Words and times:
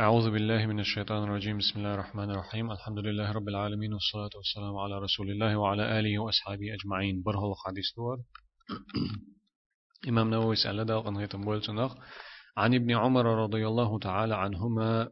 أعوذ 0.00 0.30
بالله 0.30 0.66
من 0.66 0.80
الشيطان 0.80 1.22
الرجيم. 1.24 1.58
بسم 1.58 1.78
الله 1.78 1.94
الرحمن 1.94 2.30
الرحيم. 2.30 2.72
الحمد 2.72 2.98
لله 2.98 3.32
رب 3.32 3.48
العالمين 3.48 3.92
والصلاة 3.92 4.30
والسلام 4.36 4.76
على 4.76 4.98
رسول 4.98 5.30
الله 5.30 5.56
وعلى 5.56 5.98
آله 5.98 6.18
وأصحابه 6.18 6.74
أجمعين. 6.74 7.22
برهو 7.22 7.52
الحديث 7.52 7.84
دور. 7.96 8.16
إمام 10.08 10.30
نووي 10.30 10.56
سأل 10.56 10.84
داق 10.84 11.06
أن 11.06 11.16
عن 12.56 12.74
ابن 12.74 12.90
عمر 12.96 13.26
رضي 13.44 13.66
الله 13.66 13.98
تعالى 13.98 14.36
عنهما. 14.36 15.08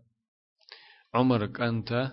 عمرك 1.14 1.60
أنت 1.60 2.12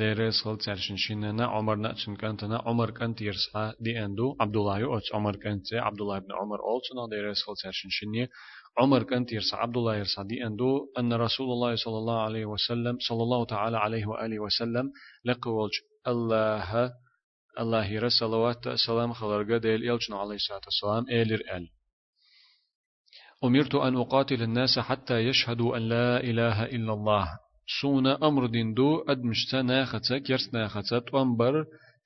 ديرس 0.00 0.36
خلت 0.44 0.62
سرشن 0.62 0.96
شننا 0.96 1.44
عمر 1.46 1.76
نأتشن 1.76 2.16
كانت 2.16 2.44
نا 2.44 2.58
عمر 2.66 2.90
كانت 2.90 3.20
يرسع 3.20 3.72
دي 3.80 4.04
أندو 4.04 4.36
عبد 4.40 4.56
الله 4.56 4.78
يؤتش 4.78 5.14
عمر 5.14 5.36
كانت 5.36 5.66
عبد 5.74 6.00
الله 6.00 6.18
بن 6.18 6.32
عمر 6.40 6.58
أولتنا 6.68 7.02
ديرس 7.16 7.42
خلت 7.46 7.58
سرشن 7.58 7.88
شنية 7.98 8.28
عمر 8.78 9.02
كانت 9.02 9.32
يرسع 9.32 9.56
عبد 9.62 9.76
الله 9.76 9.96
يرسع 9.96 10.22
دي 10.22 10.46
أندو 10.46 10.70
أن 10.98 11.12
رسول 11.12 11.46
الله 11.54 11.76
صلى 11.76 11.98
الله 11.98 12.18
عليه 12.22 12.44
وسلم 12.46 12.94
صلى 13.08 13.22
الله 13.22 13.44
تعالى 13.44 13.76
عليه 13.78 14.06
وآله 14.06 14.38
وسلم 14.38 14.92
لقولج 15.24 15.72
الله 16.06 16.92
الله 17.60 17.98
رسالوات 18.00 18.68
سلام 18.86 19.12
خلرقا 19.12 19.58
ديل 19.58 19.90
إلجنا 19.90 20.16
عليه 20.22 20.34
الصلاة 20.34 20.60
والسلام 20.68 21.04
إيلر 21.10 21.40
إل 21.56 21.64
أمرت 23.44 23.74
أن 23.74 23.96
أقاتل 23.96 24.42
الناس 24.42 24.78
حتى 24.78 25.18
يشهدوا 25.18 25.76
أن 25.76 25.82
لا 25.88 26.20
إله 26.20 26.64
إلا 26.64 26.92
الله. 26.92 27.26
سونا 27.68 28.18
أمر 28.28 28.46
دين 28.46 28.74
دو 28.74 28.98
أدمشتا 29.08 29.62
ناختا 29.62 30.18
كيرس 30.18 30.54
ناختا 30.54 30.98
تنبر 30.98 31.64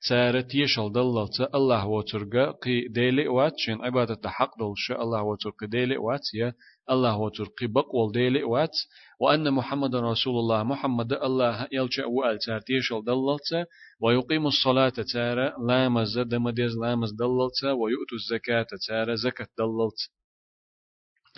تارت 0.09 0.55
يشل 0.55 0.91
دللت 0.91 1.37
الله 1.55 1.87
وترقى 1.87 2.57
قي 2.63 2.87
ديلي 2.87 3.27
وات 3.27 3.53
شين 3.57 3.81
عبادة 3.81 4.29
حق 4.29 4.51
دلش 4.59 4.91
الله 4.91 5.21
وترقى 5.23 5.67
ديلي 5.67 5.97
وات 5.97 6.33
يا 6.33 6.53
الله 6.91 7.17
وترقى 7.17 7.67
بقول 7.67 8.11
ديلي 8.11 8.43
وات 8.43 8.75
وأن 9.21 9.53
محمد 9.53 9.95
رسول 9.95 10.35
الله 10.39 10.63
محمد 10.63 11.13
الله 11.13 11.67
يلجأ 11.71 12.05
وأل 12.05 12.39
تارت 12.39 12.69
يشل 12.69 13.01
دللت 13.07 13.67
ويقيم 14.01 14.47
الصلاة 14.47 14.97
تارا 15.13 15.47
لامز 15.67 16.19
دمديز 16.19 16.77
لامز 16.77 17.11
دللت 17.11 17.59
ويؤتوا 17.63 18.17
الزكاة 18.21 18.67
تارا 18.87 19.15
زكاة 19.15 19.47
دللت 19.59 19.99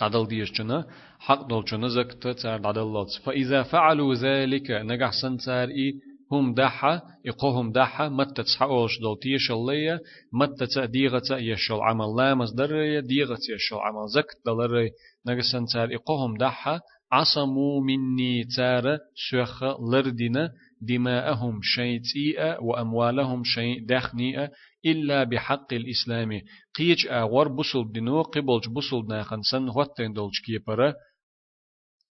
عدل 0.00 0.26
ديشنا 0.26 0.86
حق 1.18 1.48
دولشنا 1.48 1.88
زكت 1.88 2.28
تار 2.28 2.66
عدل 2.66 2.80
لوت 2.80 3.08
فإذا 3.24 3.62
فعلوا 3.62 4.14
ذلك 4.14 4.70
نجح 4.70 5.10
سنتار 5.22 5.68
إي 5.68 5.94
هم 6.32 6.54
دحا 6.54 7.02
إقوهم 7.26 7.72
دحا 7.72 8.08
متى 8.08 8.42
تسحقوش 8.42 9.00
دول 9.00 9.18
تيش 9.18 9.50
الليا 9.50 10.00
متى 10.32 10.66
تأديغة 10.66 11.22
يشل 11.30 11.74
عمل 11.74 12.16
لا 12.16 12.34
مصدر 12.34 13.00
ديغة 13.00 13.38
يشل 13.54 13.76
عمل 13.76 14.08
زكت 14.08 14.36
دلري 14.46 14.90
نجح 15.26 15.44
سنتار 15.52 15.94
إقوهم 15.94 16.36
دحا 16.36 16.80
عصموا 17.12 17.80
مني 17.80 18.44
تار 18.56 18.98
سوخ 19.30 19.64
لردنا 19.64 20.52
دماءهم 20.80 21.60
شيء 21.62 22.02
وأموالهم 22.62 23.42
شيء 23.44 23.86
دخنيئة 23.86 24.50
إلا 24.86 25.24
بحق 25.24 25.72
الإسلام. 25.72 26.40
قيج 26.78 27.06
أغور 27.06 27.48
بسل 27.48 27.92
دينو 27.92 28.22
قبلج 28.22 28.68
بسل 28.76 29.06
ناخن 29.08 29.42
سن 29.42 29.68
هوتين 29.68 30.12
دولج 30.12 30.34
كيبرا 30.46 30.94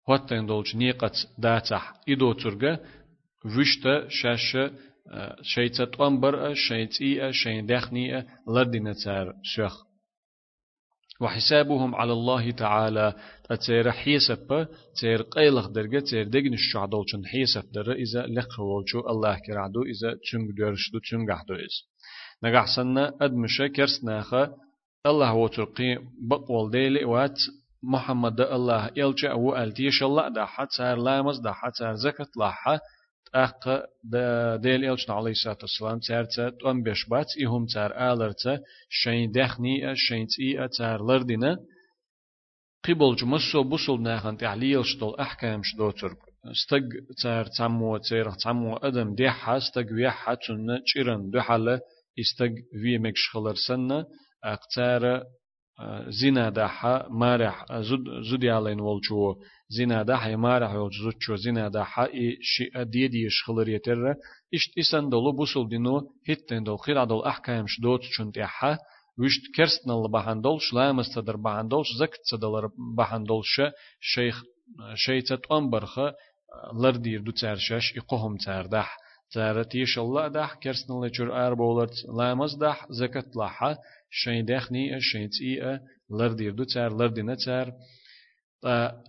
هوتين 0.10 0.46
دولج 0.46 0.76
نيقت 0.76 1.28
داتح 1.38 1.94
إدو 2.10 2.34
ترغا 2.34 2.80
وشتا 3.46 4.10
شاش 4.10 4.58
شيء 5.42 5.68
تنبر 5.68 6.54
شيء 6.54 6.86
تيئة 6.86 7.32
شيء 7.32 7.66
دخنيئة 7.66 8.26
لدينا 8.48 8.94
تار 8.94 9.34
شخ. 9.44 9.95
وحسابهم 11.22 11.96
على 11.96 12.14
الله 12.14 12.52
تعالى. 12.52 13.14
تير 13.66 13.92
حيسب 13.92 14.68
تير 15.02 15.22
قيلخ 15.22 15.68
درجة 15.68 16.00
تير 16.00 16.28
دقن 16.28 16.54
الشعدولشن 16.54 17.26
حيسب 17.26 17.72
در 17.72 17.92
إذا 17.92 18.26
لقولشو 18.26 19.00
الله 19.00 19.40
كرعدو 19.48 19.82
إذا 19.84 20.18
تنگ 20.32 20.58
درشدو 20.58 21.00
تنگ 21.12 21.32
عدو 21.32 21.56
إز. 21.56 21.76
نقحسنا 22.44 23.14
أدمشا 23.22 23.68
كرسناخا 23.68 24.54
الله 25.06 25.34
وترقي 25.34 25.98
بقول 26.30 26.72
ديلي 26.72 27.06
وات 27.06 27.40
محمد 27.84 28.42
الله 28.42 28.92
يلجأ 28.96 29.34
وألتيش 29.34 30.04
الله 30.04 30.30
دا 30.30 30.46
حتى 30.46 30.96
لامز 30.96 31.40
دا 31.40 31.52
حتى 31.52 31.94
زكت 31.94 32.38
لاحا 32.38 32.80
أق 33.36 33.86
ديل 34.62 34.86
إلشنا 34.86 35.16
عليه 35.16 35.32
الصلاة 35.32 35.58
والسلام 35.62 36.00
تارتا 36.00 36.50
توان 36.50 36.84
بيش 36.84 37.10
بات 37.10 37.28
إهم 37.46 37.66
تار 37.66 38.14
آلرتا 38.14 38.60
شين 38.90 39.32
دخني 39.32 39.96
شين 39.96 40.28
تي 40.28 40.68
تار 40.78 41.06
لردنا 41.06 41.58
قبل 42.88 43.16
جمسو 43.16 43.64
بوصل 43.64 44.02
ناخن 44.02 44.38
تعليل 44.38 44.86
شتول 44.86 45.20
أحكام 45.20 45.62
شدوتر 45.64 46.16
استق 46.52 46.88
تار 47.24 47.46
تامو 47.58 47.98
تير 47.98 48.32
تامو 48.32 48.78
أدم 48.78 49.16
ديحا 49.16 49.58
استق 49.58 49.88
ويحا 49.92 50.34
تن 50.34 50.68
چيرن 50.86 51.30
دوحالة 51.30 51.82
استق 52.20 52.54
وي 52.84 52.98
مكش 52.98 53.30
خلر 53.34 53.56
سنة 53.68 54.06
أقتار 54.44 55.24
زنا 56.08 56.50
دحا 56.50 57.08
مارح 57.10 57.66
زد 57.82 58.04
زد 58.30 58.44
يالين 58.44 58.80
والجو 58.80 59.36
زنا 59.70 60.04
دحا 60.04 60.36
مارح 60.36 60.72
والجو 60.74 61.36
زنا 61.36 61.70
دحا 61.70 62.06
إي 62.06 62.38
شيء 62.42 62.84
دي 62.84 63.08
دي 63.08 63.30
شخلر 63.30 63.70
يتر 63.70 64.16
إشت 64.54 64.78
إسان 64.80 65.10
دولو 65.10 65.32
بوصل 65.32 65.70
دينو 65.70 66.12
هتن 66.30 66.64
دول 66.64 66.80
خير 66.80 66.98
عدل 66.98 67.24
أحكام 67.24 67.68
شدوت 67.68 68.02
چون 68.02 68.32
تحا 68.32 68.78
وشت 69.20 69.42
كرستن 69.56 69.92
البحندول 69.92 70.62
شلام 70.62 71.00
استدر 71.00 71.36
بحندول 71.36 71.84
زكت 72.00 72.20
صدر 72.32 72.70
بحندول 72.98 73.42
ش 73.44 73.62
شيخ 74.00 74.44
شيتت 74.96 75.52
أمبرخ 75.52 76.00
لردير 76.82 77.22
دو 77.22 77.32
تارشاش 77.32 77.98
إقوهم 77.98 78.38
تاردح 78.38 78.98
تارتيش 79.32 80.00
الله 80.00 80.28
دح 80.28 80.54
كرستن 80.54 81.06
لجر 81.06 81.48
أربولت 81.48 81.92
لامز 82.18 82.56
دح 82.56 82.88
زكت 82.90 83.36
لحا 83.36 83.78
شين 84.12 84.46
دخني 84.46 85.02
شين 85.02 85.30
تي 85.30 85.80
لردير 86.10 86.52
دو 86.52 86.64
تار 86.64 86.98
لردنا 86.98 87.36
تار 87.46 87.74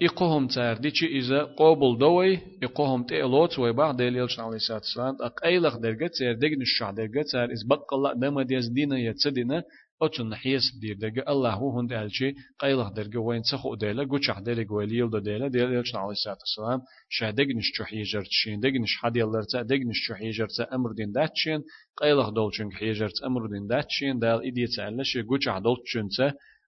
إقوهم 0.02 0.46
تار 0.46 0.76
ديشي 0.76 1.06
إذا 1.06 1.42
قابل 1.44 1.98
دوي 1.98 2.40
إقوهم 2.62 3.02
تيلوت 3.04 3.58
ويبع 3.58 3.92
دليل 3.92 4.28
عليه 4.38 4.56
الصلاة 4.56 4.78
والسلام 4.78 5.16
أقيلخ 5.20 5.76
درجة 5.76 6.10
تار 6.18 6.32
دقن 6.32 6.60
الشع 6.62 6.90
درجة 6.90 7.24
تار 7.32 7.52
إز 7.52 7.62
بق 7.62 7.94
الله 7.94 8.12
دم 8.12 8.40
ديز 8.40 8.68
دينا 8.68 8.98
يتسدنا 8.98 9.64
أتون 10.02 10.34
حيس 10.34 10.62
دير 10.80 10.96
درجة 10.96 11.24
الله 11.28 11.54
هو 11.54 11.80
هند 11.80 11.92
ألشي 11.92 12.34
قيلخ 12.58 12.88
درجة 12.92 13.18
وين 13.18 13.42
سخو 13.42 13.74
ديلا 13.74 14.04
قوشح 14.04 14.38
ديلا 14.38 14.66
قويليل 14.68 15.10
دو 15.10 15.18
ديلا 15.18 15.48
دليل 15.48 15.66
عليه 15.66 16.10
الصلاة 16.10 16.38
والسلام 16.40 16.80
شا 17.08 17.30
دقنش 17.30 17.70
شو 17.74 17.84
حيجرت 17.84 18.28
شين 18.30 18.60
دقنش 18.60 18.96
حد 18.96 19.16
يلرتا 19.16 19.62
دقنش 19.62 19.98
شو 20.06 20.14
حيجرت 20.14 20.60
أمر 20.60 20.92
دين 20.92 21.12
داتشين 21.12 21.62
قيلخ 21.96 22.28
دولشن 22.28 22.72
حيجرت 22.72 23.22
أمر 23.24 23.46
دين 23.46 23.66
داتشين 23.66 24.18
دال 24.18 24.46
إدي 24.46 24.66
تألش 24.76 25.18
قوشح 25.18 25.58
دولشن 25.58 26.08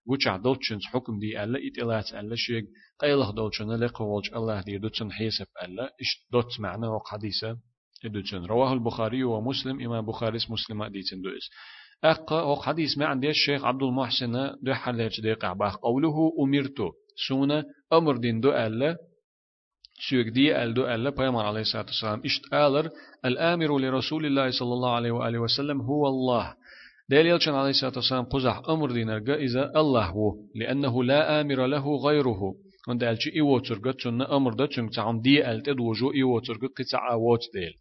قوشح 0.09 0.37
دولشن 0.37 0.81
حكم 0.81 1.19
دي 1.19 1.45
ألا 1.45 1.59
إتلات 1.69 2.13
ألش 2.15 2.53
قيلخ 3.01 3.31
دولشن 3.31 3.71
لقولج 3.71 4.35
الله 4.35 4.61
دي 4.61 4.79
دوتن 4.79 5.13
حيسب 5.13 5.47
ألا 5.63 5.85
إش 6.01 6.27
دوت 6.33 6.61
معنى 6.61 6.87
وقحديثة 6.87 7.59
دوتن 8.05 8.45
رواه 8.45 8.73
البخاري 8.73 9.25
ومسلم 9.25 9.81
إمام 9.81 10.07
بخاري 10.07 10.39
مسلم 10.51 10.87
ديتن 10.87 11.21
دوئس 11.23 11.51
أق 12.05 12.33
هو 12.33 12.57
حديث 12.57 12.99
ما 12.99 13.07
عندي 13.07 13.31
الشيخ 13.31 13.65
عبد 13.65 13.83
المحسن 13.83 14.33
دو 14.63 14.75
حلج 14.75 15.21
دي 15.21 15.33
قعباخ. 15.33 15.77
قوله 15.77 16.33
أمرتو. 16.41 16.91
سونا 17.29 17.65
أمر 17.93 18.17
دين 18.17 18.41
دو 18.41 18.51
ألا 18.51 18.97
سيوك 20.09 20.27
دي 20.27 20.63
أل 20.63 20.75
دو 20.75 20.87
ألا 20.87 21.11
بيامر 21.11 21.45
عليه 21.45 21.61
الصلاة 21.61 21.85
والسلام. 21.85 22.23
إشت 22.25 22.55
آلر. 22.55 22.91
الآمر 23.25 23.79
لرسول 23.79 24.27
الله 24.27 24.51
صلى 24.51 24.73
الله 24.73 24.91
عليه 24.91 25.11
وآله 25.11 25.39
وسلم 25.39 25.81
هو 25.81 26.07
الله. 26.07 26.55
ديل 27.11 27.27
يلشن 27.27 27.55
عليه 27.55 27.71
الصلاة 27.71 27.93
والسلام 27.97 28.25
قزح 28.25 28.63
أمر 28.69 28.93
دينرقا 28.93 29.35
إذا 29.35 29.73
الله 29.77 30.07
هو. 30.07 30.35
لأنه 30.55 31.05
لا 31.05 31.41
آمر 31.41 31.67
له 31.67 31.97
غيره. 31.97 32.55
إيوو 33.35 33.59
ترقا 33.59 33.93
تشن 33.93 34.23
أمر 34.23 34.55
دا 34.55 34.67
تشن 34.67 34.91
تعم 34.91 35.21
دي 35.21 35.51
أل 35.51 35.63
تدوجو 35.63 36.13
إيوو 36.13 36.41
ترقا 36.41 36.69
قطع 36.79 37.13
آوات 37.13 37.45
ديل. 37.55 37.75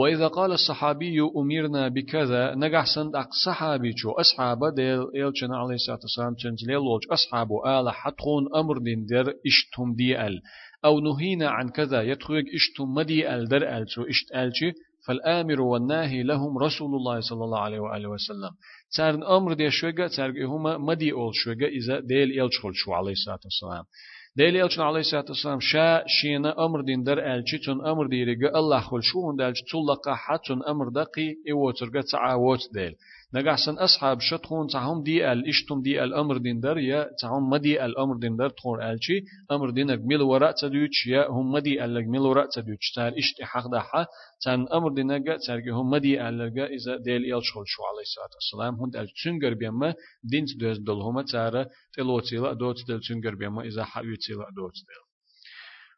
وإذا 0.00 0.28
قال 0.28 0.52
الصحابي 0.52 1.20
أمرنا 1.36 1.88
بكذا 1.88 2.54
نجح 2.54 2.84
سند 2.94 3.16
أق 3.16 3.28
صحابي 3.46 3.92
شو 3.96 4.10
أصحاب 4.10 4.58
ديل 4.74 5.02
إلشن 5.16 5.52
عليه 5.52 5.74
الصلاة 5.74 5.98
والسلام 6.02 6.34
تنزليل 6.34 6.76
لوج. 6.76 7.02
أصحابه 7.10 7.80
آل 7.80 7.90
حتخون 7.90 8.44
أمر 8.56 8.78
دين 8.78 9.06
در 9.06 9.34
إشتهم 9.46 9.94
دي 9.94 10.26
أل. 10.26 10.40
أو 10.84 11.00
نهينا 11.00 11.50
عن 11.50 11.68
كذا 11.68 12.02
يتخوج 12.02 12.44
إشتم 12.54 12.94
مدي 12.94 13.34
أل 13.34 13.48
در 13.48 13.62
أل 13.76 13.90
شو 13.90 14.02
إشت 14.02 14.32
ألشي 14.34 14.72
فالآمر 15.06 15.60
والناهي 15.60 16.22
لهم 16.22 16.58
رسول 16.58 16.94
الله 16.94 17.20
صلى 17.20 17.44
الله 17.44 17.58
عليه 17.58 17.80
وآله 17.80 18.08
وسلم. 18.08 18.50
تارن 18.96 19.22
أمر 19.22 19.52
دي 19.52 19.70
شوغا 19.70 20.08
تارن 20.16 20.44
هما 20.44 20.78
مدي 20.78 21.12
أول 21.12 21.34
شوغا 21.34 21.68
إذا 21.78 22.00
ديل 22.00 22.40
إلشخل 22.40 22.74
شو 22.74 22.92
عليه 22.92 23.12
الصلاة 23.12 23.40
والسلام. 23.44 23.84
ديل 24.36 24.56
إلشن 24.56 24.82
عليه 24.82 25.00
الصلاة 25.00 25.24
والسلام 25.28 25.58
شا 25.60 26.04
شينا 26.06 26.64
أمر 26.64 26.80
دين 26.80 27.02
در 27.02 27.34
ألشي 27.34 27.58
تون 27.58 27.86
أمر 27.86 28.06
دي 28.06 28.24
رجا 28.24 28.48
الله 28.58 28.80
خل 28.80 29.02
شو 29.02 29.30
هن 29.30 29.36
دالش 29.36 29.58
تلقى 29.72 30.16
حتون 30.16 30.62
أمر 30.62 30.88
دقي 30.88 31.36
إيوترغا 31.48 32.00
تعاوت 32.12 32.60
ديل 32.74 32.94
نجحسن 33.34 33.78
أصحاب 33.78 34.20
شتخون 34.20 34.66
تعهم 34.66 35.02
دي 35.02 35.32
ال 35.32 35.48
إشتم 35.48 35.82
دي 35.82 36.04
الأمر 36.04 36.36
دين 36.36 36.60
در 36.60 36.78
يا 36.78 37.10
تعهم 37.20 37.50
مدي 37.50 37.84
الأمر 37.84 38.16
دين 38.16 38.36
در 38.36 38.48
تخون 38.48 38.82
ألشي 38.82 39.24
أمر 39.50 39.70
دين 39.70 39.96
ميل 40.06 40.22
وراء 40.22 40.52
تدوش 40.52 41.06
يا 41.06 41.28
هم 41.28 41.52
مدي 41.52 41.86
ميل 41.86 42.20
وراء 42.20 42.46
تدوش 42.54 42.92
تار 42.94 43.12
إشت 43.18 43.42
حق 43.42 43.66
دحا 43.72 44.06
تان 44.44 44.66
أمر 44.72 44.92
دين 44.92 45.22
جا 45.24 45.36
تارجع 45.46 45.72
هم 45.72 45.90
مدي 45.90 46.28
ألق 46.28 46.56
إذا 46.76 46.96
ديل 46.96 47.24
يلشخل 47.24 47.64
شو 47.66 47.82
عليه 47.90 48.06
الصلاة 48.08 48.34
والسلام 48.38 48.74
هند 48.82 48.96
التشنجر 48.96 49.54
بيما 49.54 49.94
دين 50.24 50.44
تدوز 50.46 50.78
دلهما 50.78 51.22
تارا 51.22 51.66
تلوتيلا 51.94 52.52
دوت 52.52 52.78
دل 52.88 53.00
تشنجر 53.00 53.34
بيما 53.34 53.62
إذا 53.62 53.84
حيوتيلا 53.84 54.46
دوت 54.56 54.76
دل 54.88 55.09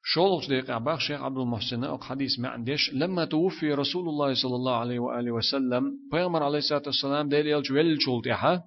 شولخ 0.05 0.49
ديق 0.49 0.71
عباق 0.71 0.99
شيخ 0.99 1.23
عبد 1.23 1.39
المحسن 1.39 1.85
أو 1.85 1.99
حديث 1.99 2.39
ما 2.39 2.49
عندش 2.49 2.91
لما 2.93 3.25
توفي 3.25 3.75
رسول 3.75 4.09
الله 4.09 4.35
صلى 4.35 4.55
الله 4.57 4.77
عليه 4.77 4.99
وآله 4.99 5.33
وسلم 5.33 5.83
بيغمر 6.13 6.43
عليه 6.43 6.59
الصلاة 6.59 6.83
والسلام 6.87 7.29
ديل 7.29 7.47
يلجويل 7.47 8.03
شولتها 8.03 8.65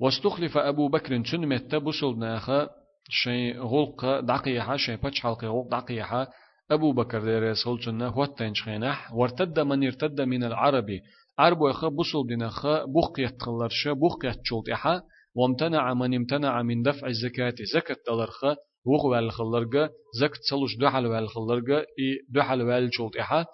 واستخلف 0.00 0.56
أبو 0.58 0.88
بكر 0.88 1.22
تنمت 1.22 1.74
بسل 1.74 2.18
ناخا 2.18 2.68
شيء 3.08 3.58
غلق 3.60 4.20
دقيحة 4.20 4.76
شيء 4.76 4.96
بتش 4.96 5.20
حلقة 5.20 5.46
غلق 5.48 5.68
دقيحة 5.80 6.28
أبو 6.70 6.92
بكر 6.92 7.24
دير 7.24 7.44
يسخل 7.44 7.78
تنه 7.78 8.18
واتن 8.18 8.54
شخينح 8.54 9.12
وارتد 9.14 9.60
من 9.60 9.84
ارتد 9.84 10.20
من 10.20 10.44
العربي 10.44 11.00
عرب 11.38 11.58
يخ 11.70 11.84
بسل 11.84 12.26
دينخ 12.28 12.66
بوخيت 12.66 13.40
تخلرش 13.40 13.88
بوخيت 13.88 14.40
شولتها 14.44 15.02
وامتنع 15.34 15.94
من 15.94 16.14
امتنع 16.14 16.62
من 16.62 16.82
دفع 16.82 17.06
الزكاة 17.06 17.54
زكاة 17.74 17.96
دلرخ 18.08 18.44
وغ 18.86 19.06
والخلرجة 19.06 19.90
زكت 20.20 20.40
صلوش 20.50 20.76
دحل 20.76 21.06
والخلرجة 21.06 21.78
إي 21.78 22.18
دحل 22.28 22.62
والشوط 22.62 23.16
إحا. 23.16 23.44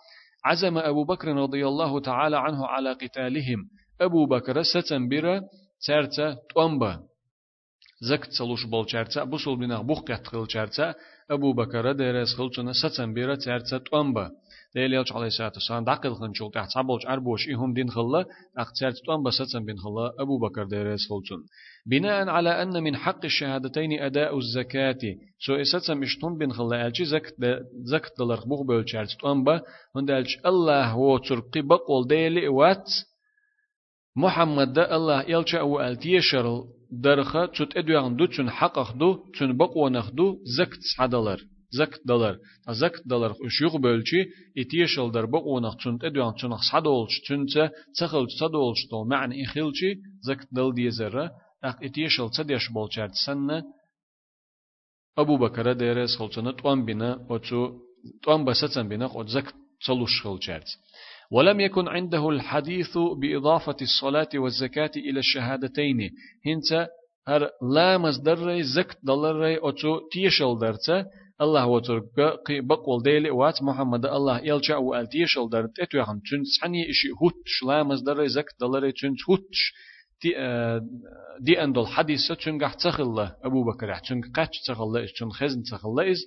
عزم 0.45 0.79
أبو 0.79 1.05
بكر 1.05 1.29
رضي 1.29 1.67
الله 1.67 2.01
تعالى 2.01 2.39
عنه 2.39 2.67
على 2.67 2.93
قتالهم. 2.93 3.69
أبو 4.01 4.27
بكر 4.27 4.63
ستنبرا 4.63 5.41
تارتا 5.87 6.37
تومبا 6.55 7.01
زكت 8.03 8.31
صلوش 8.33 8.65
بول 8.65 8.87
چارتا 8.87 9.25
بوسول 9.25 9.59
بنا 9.59 9.83
بوخ 9.83 10.01
قتل 10.01 10.47
چارتا 10.47 10.95
أبو 11.31 11.53
بكر 11.53 11.93
ديرس 11.93 12.35
خلچنا 12.37 12.73
ستنبرا 12.73 13.35
تارتا 13.35 13.79
تومبا 13.79 14.31
ديل 14.75 14.95
يلش 14.95 15.13
عليه 15.13 15.27
الصلاة 15.27 15.53
والسلام 15.55 15.85
دقل 15.85 16.15
خنشول 16.15 16.51
تحت 16.51 16.69
صبولش 16.71 17.07
أربوش 17.07 17.49
إهم 17.49 17.75
دين 17.75 17.91
خلا 17.91 18.25
أختار 18.59 18.91
تطوان 18.91 19.23
بساتن 19.23 19.65
بين 19.65 19.79
خلا 19.79 20.13
أبو 20.19 20.39
بكر 20.39 20.65
ديرس 20.65 21.01
خلصن 21.09 21.43
بناء 21.87 22.29
على 22.29 22.63
أن 22.63 22.83
من 22.83 22.97
حق 22.97 23.25
الشهادتين 23.25 24.03
أداء 24.03 24.39
الزكاة 24.39 24.99
سو 25.47 25.55
إساتن 25.55 25.97
مشتون 25.99 26.39
بين 26.39 26.53
خلا 26.53 26.87
ألشي 26.87 27.05
زكت 27.05 27.35
زكت 27.85 28.13
دلر 28.19 28.41
بوغ 28.47 28.63
بولشار 28.63 29.05
تطوان 29.05 29.45
با 29.45 29.61
هندالش 29.97 30.39
الله 30.47 30.85
هو 30.91 31.19
ترقي 31.19 31.61
بقول 31.61 32.07
ديلي 32.09 32.49
وات 32.49 32.91
محمد 34.17 34.79
الله 34.79 35.23
يلش 35.31 35.55
أو 35.55 35.81
ألتيشرل 35.81 36.65
درخه 36.93 37.47
تشت 37.47 37.77
أدوان 37.77 38.17
دو 38.17 38.27
تشن 38.27 38.51
حقق 38.51 38.93
دو 38.93 39.31
تشن 39.33 39.57
بقونخ 39.57 40.11
دو 40.11 40.39
زكت 40.59 40.81
عدلر 40.99 41.41
زکت 41.71 42.01
دلار 42.09 42.37
تا 42.65 42.73
زکت 42.73 43.03
دلار 43.11 43.33
خوش 43.33 43.61
یوغ 43.61 43.75
بولچی 43.85 44.21
ایتیشل 44.55 45.11
در 45.11 45.27
بو 45.27 45.37
اونق 45.37 45.77
چونت 45.77 46.05
ادوان 46.05 46.35
چونق 46.35 46.61
صد 46.71 46.87
اولچ 46.87 47.13
چونت 47.27 47.53
چخل 47.99 48.27
صد 48.39 48.55
اولچ 48.55 48.81
تو 48.91 49.05
معن 49.05 49.33
اخیلچی 49.43 49.91
زکت 50.29 50.49
دل 50.57 50.71
دیزر 50.79 51.17
اق 51.63 51.77
ایتیشل 51.81 52.29
چدیش 52.37 52.69
بولچرد 52.75 53.13
سن 53.25 53.63
ابو 55.17 55.39
بکر 55.39 55.73
درس 55.73 56.17
خلچن 56.19 56.53
توان 56.53 56.85
بینا 56.85 57.11
أو 57.31 57.39
چو 57.39 57.61
توان 58.23 58.45
بسچن 58.45 58.89
بینا 58.89 59.09
خود 59.09 59.27
زکت 59.27 59.55
چلوش 59.85 60.23
خلچرد 60.23 60.69
ولم 61.33 61.61
يكن 61.61 61.89
عنده 61.89 62.29
الحديث 62.29 62.99
بإضافة 63.21 63.77
الصلاة 63.83 64.29
والزكاة 64.35 64.91
إلى 64.97 65.19
الشهادتين. 65.19 66.11
هنت 66.47 66.89
لا 67.75 67.99
مصدر 67.99 68.63
زكت 68.63 68.99
دلر 69.03 69.63
أو 69.63 69.71
تيشل 70.13 70.59
درته 70.59 71.05
الله 71.41 71.67
وترك 71.67 72.05
قي 72.47 72.61
بقول 72.61 73.03
ديل 73.03 73.31
وات 73.31 73.63
محمد 73.63 74.07
الله 74.07 74.39
يلجأ 74.39 74.77
والتيش 74.77 75.39
الدر 75.39 75.67
تتوهم 75.67 76.21
تون 76.31 76.45
سحني 76.45 76.91
إشي 76.91 77.09
هوت 77.23 77.35
شلامز 77.47 78.03
در 78.03 78.27
زك 78.27 78.45
دلر 78.61 78.91
تون 78.91 79.17
هوت 79.29 79.49
دي 80.23 80.35
دي 81.41 81.65
أندل 81.65 81.87
حديث 81.87 82.33
تون 82.33 82.65
قح 82.65 82.75
تخل 82.75 83.29
أبو 83.45 83.65
بكر. 83.65 83.99
تون 84.09 84.21
قاش 84.37 84.49
تخل 84.67 85.09
تون 85.19 85.33
خزن 85.33 85.63
تخل 85.63 86.01
إز. 86.01 86.21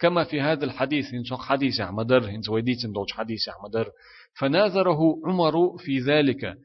كما 0.00 0.24
في 0.24 0.40
هذا 0.40 0.64
الحديث 0.64 1.14
إن 1.14 1.36
حديث 1.36 1.80
أحمدر 1.80 2.28
إن 2.28 2.42
سويديت 2.42 2.86
دوج 2.86 3.10
حديث 3.12 3.48
أحمدر. 3.48 3.86
فناظره 4.38 5.00
عمر 5.24 5.78
في 5.78 5.98
ذلك. 5.98 6.58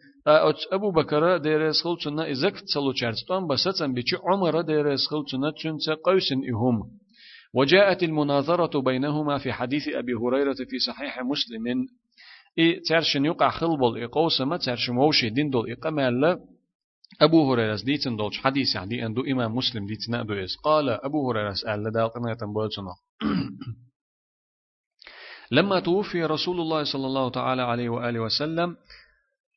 أبو 0.74 0.92
بكر 0.92 1.38
ديرس 1.38 1.82
خلتنا 1.84 2.26
إذا 2.26 2.50
تصلوا 2.50 2.94
شرطان 2.96 3.48
بس 3.48 3.82
بيش 3.82 4.16
عمر 4.24 4.62
ديرس 4.62 5.08
خلتنا 5.08 5.52
تون 5.62 5.78
قوسن 6.06 6.42
إهم. 6.50 7.03
وجاءت 7.54 8.04
المناظرة 8.04 8.82
بينهما 8.82 9.38
في 9.38 9.54
حديث 9.54 9.88
أبي 9.88 10.14
هريرة 10.14 10.54
في 10.54 10.80
صحيح 10.80 11.20
مسلم. 11.22 11.88
إي 12.60 12.80
ترشن 12.80 13.26
يقع 13.26 13.50
خلبل 13.50 14.04
إقوسما 14.04 14.58
ترشن 14.58 14.94
موشي 14.94 15.30
دين 15.30 15.50
دول 15.50 15.72
إقمال 15.72 16.40
أبو 17.22 17.54
هريرة 17.54 17.80
ديتن 17.86 18.16
دولش 18.16 18.38
حديث 18.38 18.76
يعني 18.76 19.06
أندو 19.06 19.22
إمام 19.22 19.56
مسلم 19.56 19.86
ديتن 19.86 20.16
أدو 20.16 20.34
إس. 20.34 20.56
قال 20.64 20.90
أبو 20.90 21.32
هريرة 21.32 21.56
لدى 21.68 22.02
قناة 22.02 22.38
بولتنا. 22.54 22.96
لما 25.52 25.80
توفي 25.80 26.24
رسول 26.24 26.62
الله 26.62 26.84
صلى 26.84 27.08
الله 27.08 27.30
تعالى 27.30 27.62
عليه 27.62 27.90
وآله 27.90 28.20
وسلم 28.20 28.78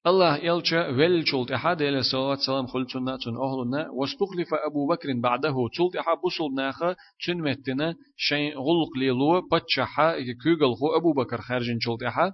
الله 0.06 0.36
يلشى 0.36 0.78
ولشولت 0.78 1.50
أحد 1.50 1.82
إلى 1.82 2.02
صلاة 2.02 2.34
سلام 2.46 2.66
خلتنا 2.66 3.16
تن 3.16 3.36
أهلنا 3.36 3.90
واستخلف 3.90 4.54
أبو 4.70 4.86
بكر 4.86 5.08
بعده 5.22 5.54
تولت 5.76 5.96
أحد 5.96 6.16
بصل 6.24 6.54
ناخا 6.56 6.94
تن 7.26 7.36
متنا 7.42 7.94
شيء 8.16 8.58
غلق 8.58 8.96
ليلو 8.98 9.48
بتشحا 9.52 10.12
كوغل 10.42 10.76
خو 10.76 10.96
أبو 10.96 11.12
بكر 11.12 11.40
خارجين 11.40 11.78
تولت 11.78 12.02
أحد 12.02 12.32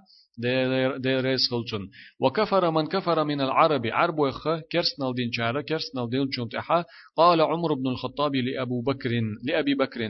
دير 0.97 1.21
ريس 1.21 1.41
خلتن 1.51 1.87
وكفر 2.19 2.71
من 2.71 2.87
كفر 2.87 3.23
من 3.23 3.41
العرب 3.41 3.85
عرب 3.85 4.19
وخ 4.19 4.47
كرسنال 4.71 5.13
دين 5.15 5.31
شارة 5.31 5.61
كرسنال 5.61 6.09
دين 6.09 6.27
شنتحا 6.31 6.83
قال 7.17 7.41
عمر 7.41 7.73
بن 7.73 7.87
الخطاب 7.87 8.35
لأبو 8.35 8.81
بكر 8.81 9.09
لأبي 9.43 9.75
بكر 9.75 10.09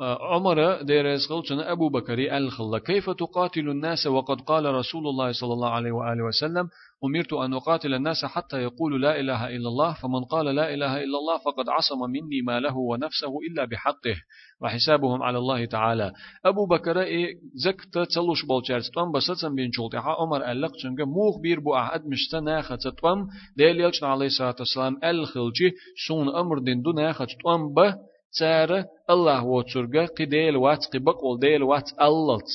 عمر 0.00 0.82
ديرس 0.82 1.28
خلشن 1.28 1.60
أبو 1.60 1.88
بكر 1.88 2.36
الخل 2.36 2.78
كيف 2.78 3.10
تقاتل 3.10 3.68
الناس 3.68 4.06
وقد 4.06 4.40
قال 4.40 4.74
رسول 4.74 5.06
الله 5.06 5.32
صلى 5.32 5.52
الله 5.52 5.70
عليه 5.70 5.92
وآله 5.92 6.24
وسلم 6.24 6.68
أمرت 7.04 7.32
أن 7.32 7.54
أقاتل 7.54 7.94
الناس 7.94 8.24
حتى 8.24 8.62
يقولوا 8.62 8.98
لا 8.98 9.20
إله 9.20 9.48
إلا 9.48 9.68
الله 9.68 9.94
فمن 9.94 10.24
قال 10.24 10.46
لا 10.46 10.74
إله 10.74 10.96
إلا 10.96 11.18
الله 11.18 11.38
فقد 11.38 11.68
عصم 11.68 12.10
مني 12.10 12.42
ماله 12.46 12.76
ونفسه 12.76 13.38
إلا 13.50 13.64
بحقه 13.64 14.16
وحسابهم 14.62 15.22
على 15.22 15.38
الله 15.38 15.64
تعالى. 15.64 16.12
أبو 16.44 16.66
بكر 16.66 17.00
إيه 17.00 17.34
زكت 17.54 17.98
تلوش 17.98 18.44
بولشارس 18.46 18.90
توم 18.90 19.12
بسطن 19.12 19.54
بين 19.54 19.72
شولتها 19.72 20.16
عمر 20.20 20.52
ألق 20.52 20.72
چنگ 20.76 21.00
موخ 21.00 21.40
بير 21.42 21.60
بو 21.60 21.74
أحد 21.74 22.06
مشتنا 22.06 22.62
ختتوم 22.62 23.26
ديل 23.56 23.80
يلچن 23.80 24.04
عليه 24.04 24.26
الصلاة 24.26 24.56
والسلام 24.58 24.96
الخلجي 25.04 25.72
سون 26.08 26.28
أمر 26.28 26.58
دين 26.58 26.82
دون 26.82 27.12
ختتوم 27.12 27.74
به 27.74 27.94
تار 28.38 28.84
الله 29.10 29.44
وترجع 29.44 30.06
قديل 30.06 30.56
وات 30.56 30.86
قبق 30.92 31.24
والديل 31.24 31.62
وات 31.62 31.90
اللت 32.00 32.50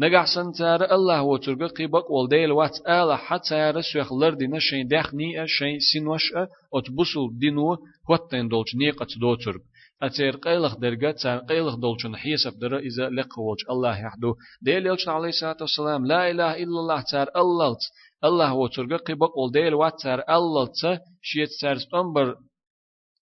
نجحسن 0.00 0.52
تار 0.52 0.84
الله 0.84 1.22
وترجع 1.22 1.66
قبق 1.66 2.10
والديل 2.10 2.52
وات 2.52 2.76
آلا 2.88 3.16
حتى 3.16 3.48
تار 3.48 3.80
سوخ 3.80 4.12
لردنا 4.12 4.58
شين 4.58 4.88
دخني 4.88 5.46
شين 5.46 5.78
سنوش 5.92 6.32
أتبصل 6.74 7.38
دينو 7.38 7.76
هوتين 8.10 8.48
دولش 8.48 8.74
نيقة 8.74 9.06
دوترج 9.20 9.60
أتير 10.02 10.36
قيلخ 10.36 10.76
درجة 10.76 11.10
تار 11.10 11.38
قيلخ 11.38 11.74
دولشن 11.74 12.16
حيسب 12.16 12.58
در 12.58 12.78
إذا 12.78 13.08
لقوج 13.10 13.58
الله 13.70 13.98
يحدو 14.00 14.34
ديل 14.62 14.86
يلشن 14.86 15.10
عليه 15.10 15.28
الصلاة 15.28 15.56
والسلام 15.60 16.06
لا 16.06 16.30
إله 16.30 16.52
إلا 16.54 16.78
الله 16.82 17.00
تار 17.10 17.28
اللت 17.36 17.82
الله 18.24 18.54
وترجع 18.54 18.96
قبق 18.96 19.38
والديل 19.38 19.74
وات 19.74 19.94
تار 20.02 20.20
اللت 20.36 21.00
شيت 21.22 21.48
تار 21.60 21.78
ستنبر 21.78 22.36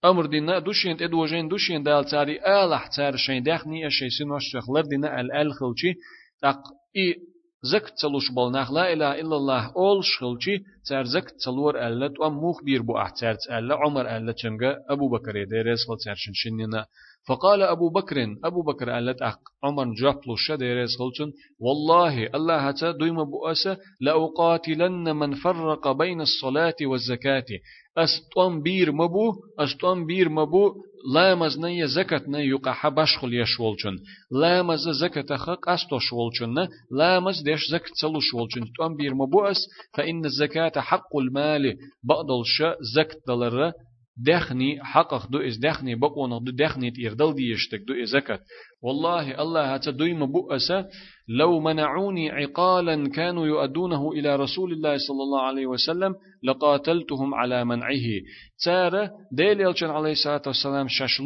أمر 0.05 0.27
دينا 0.27 0.59
دوشين 0.59 1.03
ادوجين 1.03 1.49
دوشين 1.49 1.83
دال 1.83 2.05
تاري 2.05 2.41
الح 2.41 2.87
تار 2.87 3.17
شين 3.17 3.43
دخني 3.43 3.87
اشي 3.87 4.11
سنوش 4.11 4.43
شخلر 4.53 4.81
دينا 4.81 5.21
ال 5.21 5.33
ال 5.33 5.53
خلشي 5.53 5.95
تق 6.43 6.61
اي 6.97 7.15
زك 7.63 7.93
تلوش 8.01 8.31
بالنخ 8.31 8.73
لا 8.73 8.93
اله 8.93 9.21
الا 9.21 9.37
الله 9.37 9.73
اول 9.77 10.05
شخلشي 10.05 10.65
تار 10.89 11.05
زك 11.05 11.31
تلور 11.45 11.87
الت 11.87 12.21
ام 12.21 12.33
موخ 12.33 12.65
بير 12.65 12.83
بو 12.83 12.99
احترت 12.99 13.51
ال 13.51 13.73
عمر 13.73 14.17
ال 14.17 14.35
چنگا 14.35 14.71
ابو 14.91 15.09
بكر 15.09 15.45
ديرس 15.45 15.87
خل 15.89 15.97
تار 16.05 16.15
شنشننا 16.15 16.87
فقال 17.29 17.63
أبو 17.63 17.89
بكر 17.89 18.37
أبو 18.45 18.63
بكر 18.63 18.91
قالت 18.91 19.23
أق 19.23 19.39
عمر 19.65 19.95
جابلو 19.95 20.37
شديريز 20.37 20.97
خلصن. 20.99 21.33
والله 21.61 22.27
الله 22.35 22.69
هتا 22.69 22.91
دويم 22.91 23.25
بؤسة 23.25 23.77
لأقاتلن 24.01 25.17
من 25.17 25.35
فرق 25.35 25.93
بين 25.93 26.21
الصلاة 26.21 26.75
والزكاة. 26.83 27.45
أستوان 27.99 28.63
بير 28.63 28.93
مبو 28.93 29.33
أستوان 29.59 30.07
بير 30.07 30.29
مبو 30.29 30.75
لا 31.15 31.35
مزنية 31.35 31.87
زكاة 31.87 32.23
يقع 32.29 32.73
حبشخل 32.73 33.35
يشولچن 33.35 33.97
لا 34.31 34.63
مز 34.63 34.89
زكاة 34.89 35.37
خق 35.37 35.69
أستو 35.69 35.99
شولچن 35.99 36.69
لا 36.91 37.21
مز 37.21 37.43
ديش 37.43 37.61
زكاة 37.71 37.93
تلو 38.01 38.21
شولچن 38.21 38.73
توان 38.77 38.97
بير 38.97 39.15
مبو 39.15 39.45
أس 39.45 39.61
فإن 39.95 40.25
الزكاة 40.25 40.73
حق 40.77 41.17
المال. 41.17 41.77
بقدل 42.05 42.43
شا 42.45 42.77
زكاة 42.95 43.21
دلر. 43.29 43.73
دخني 44.17 44.85
حقق 44.85 45.27
دو 45.27 45.39
إز 45.39 45.57
دخني 45.57 45.95
بقونا 45.95 46.39
دو 46.39 46.53
دخني 46.53 46.91
تيردل 46.91 47.35
ديشتك 47.35 47.81
دو 47.89 47.95
إزكت 48.03 48.41
والله 48.83 49.43
الله 49.43 49.75
هتدوي 49.75 50.15
مبؤسة. 50.15 50.87
لو 51.29 51.61
منعوني 51.61 52.31
عقالا 52.31 53.09
كانوا 53.09 53.47
يؤدونه 53.47 54.13
إلى 54.13 54.37
رسول 54.37 54.73
الله 54.73 54.97
صلى 54.97 55.23
الله 55.23 55.43
عليه 55.43 55.67
وسلم 55.67 56.15
لقاتلتهم 56.43 57.35
على 57.35 57.65
منعه. 57.65 58.07
تارة 58.65 59.11
ديل 59.33 59.61
يلچن 59.61 59.91
عليه 59.91 60.13
الصلاة 60.13 60.43
والسلام 60.47 60.89
شاش 60.89 61.21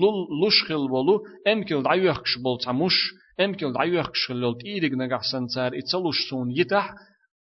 لشخل 0.47 0.89
بولو 0.89 1.21
امكل 1.49 1.83
دعيوخش 1.83 2.39
بول 2.39 2.59
تعموش 2.59 3.13
امكل 3.41 3.73
دعيوخش 3.73 4.31
لول 4.31 4.59
تيرق 4.59 4.93
نقحسن 4.93 5.47
تار 5.55 5.79
إتسلوش 5.79 6.17
سون 6.31 6.51
يتح 6.51 6.95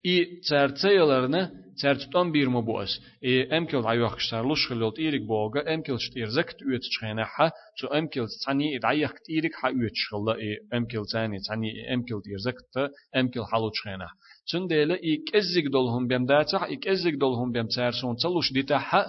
i 0.04 0.40
cercejelarne 0.48 1.42
cerceton 1.82 2.32
bir 2.34 2.48
mo 2.54 2.62
boas 2.66 2.92
e 3.30 3.32
emkel 3.58 3.84
ayach 3.92 4.18
starlush 4.26 4.64
gelot 4.70 4.96
irik 5.06 5.24
boga 5.32 5.60
emkel 5.74 5.98
stir 6.06 6.28
zekt 6.36 6.58
uit 6.70 6.84
schene 6.94 7.24
ha 7.34 7.46
so 7.78 7.86
emkel 8.00 8.26
tsani 8.26 8.68
idayach 8.76 9.16
irik 9.36 9.54
ha 9.60 9.68
uit 9.82 9.96
schilla 10.02 10.34
e 10.48 10.50
emkel 10.78 11.04
tsani 11.10 11.38
tsani 11.46 11.70
emkel 11.94 12.20
dir 12.26 12.40
zekt 12.46 12.74
emkel 13.20 13.44
halu 13.50 13.70
schene 13.78 14.08
Tsundele 14.48 14.96
i 15.10 15.12
kezzig 15.28 15.66
dolhum 15.76 16.04
bem 16.10 16.24
datach 16.30 16.64
i 16.74 16.76
kezzig 16.84 17.14
dolhum 17.24 17.48
bem 17.54 17.68
cerson 17.74 18.16
tsalush 18.16 18.50
dita 18.56 18.78
ha 18.88 19.02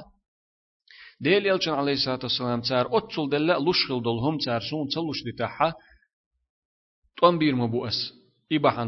Del 1.25 1.43
yelchan 1.49 1.75
alayhi 1.81 1.99
salatu 2.05 2.25
wassalam 2.27 2.61
tsar 2.67 2.85
otsul 2.97 3.25
della 3.33 3.55
lushkhil 3.65 4.01
dolhum 4.07 4.35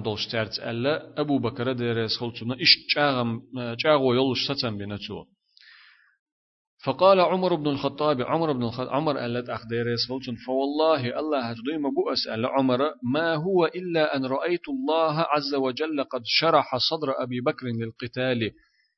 دولش 0.03 0.27
تارت 0.27 0.60
ألا 0.60 1.22
أبو 1.22 1.39
بكر 1.39 1.72
ديريس 1.74 2.17
خلطنا 2.17 2.55
إش 2.55 2.86
تشاغم 2.88 3.41
تشاغو 3.77 4.13
يولش 4.13 4.51
ستن 4.51 4.77
بنتو 4.77 5.25
فقال 6.86 7.19
عمر 7.19 7.55
بن 7.55 7.67
الخطاب 7.67 8.22
عمر 8.22 8.51
بن 8.53 8.63
الخطاب 8.63 8.89
عمر 8.89 9.25
ألت 9.25 9.50
أخ 9.50 9.67
ديريس 9.67 10.00
خلطن 10.10 10.36
فوالله 10.45 11.19
الله 11.19 11.39
هتدوي 11.39 11.77
بؤس 11.77 12.27
ألا 12.27 12.50
عمر 12.50 12.79
ما 13.13 13.36
هو 13.36 13.65
إلا 13.65 14.15
أن 14.15 14.25
رأيت 14.25 14.69
الله 14.69 15.19
عز 15.19 15.55
وجل 15.55 16.03
قد 16.03 16.22
شرح 16.25 16.77
صدر 16.77 17.24
أبي 17.24 17.41
بكر 17.41 17.65
للقتال 17.67 18.51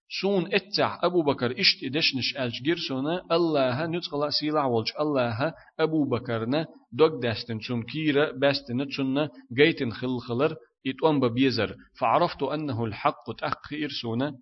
سون 0.09 0.53
اتع 0.53 0.99
أبو 1.03 1.23
بكر 1.23 1.59
إشت 1.59 1.83
إدشنش 1.83 2.37
ألج 2.39 2.63
جرسونا 2.63 3.23
الله 3.31 3.85
نتقلا 3.85 4.29
سيلع 4.29 4.65
والج 4.65 4.91
الله 4.99 5.53
أبو 5.79 6.09
بكرنا 6.09 6.65
دوك 6.91 7.23
داستن 7.23 7.59
سون 7.59 7.83
كيرا 7.83 8.31
باستن 8.31 8.87
تسونا 8.87 9.29
جيتن 9.53 9.91
خل 9.91 10.19
خلر 10.19 10.55
إتوان 10.87 11.19
ببيزر. 11.19 11.75
فعرفت 11.99 12.43
أنه 12.43 12.85
الحق 12.85 13.35
تأخير 13.39 13.89
سونا 14.01 14.33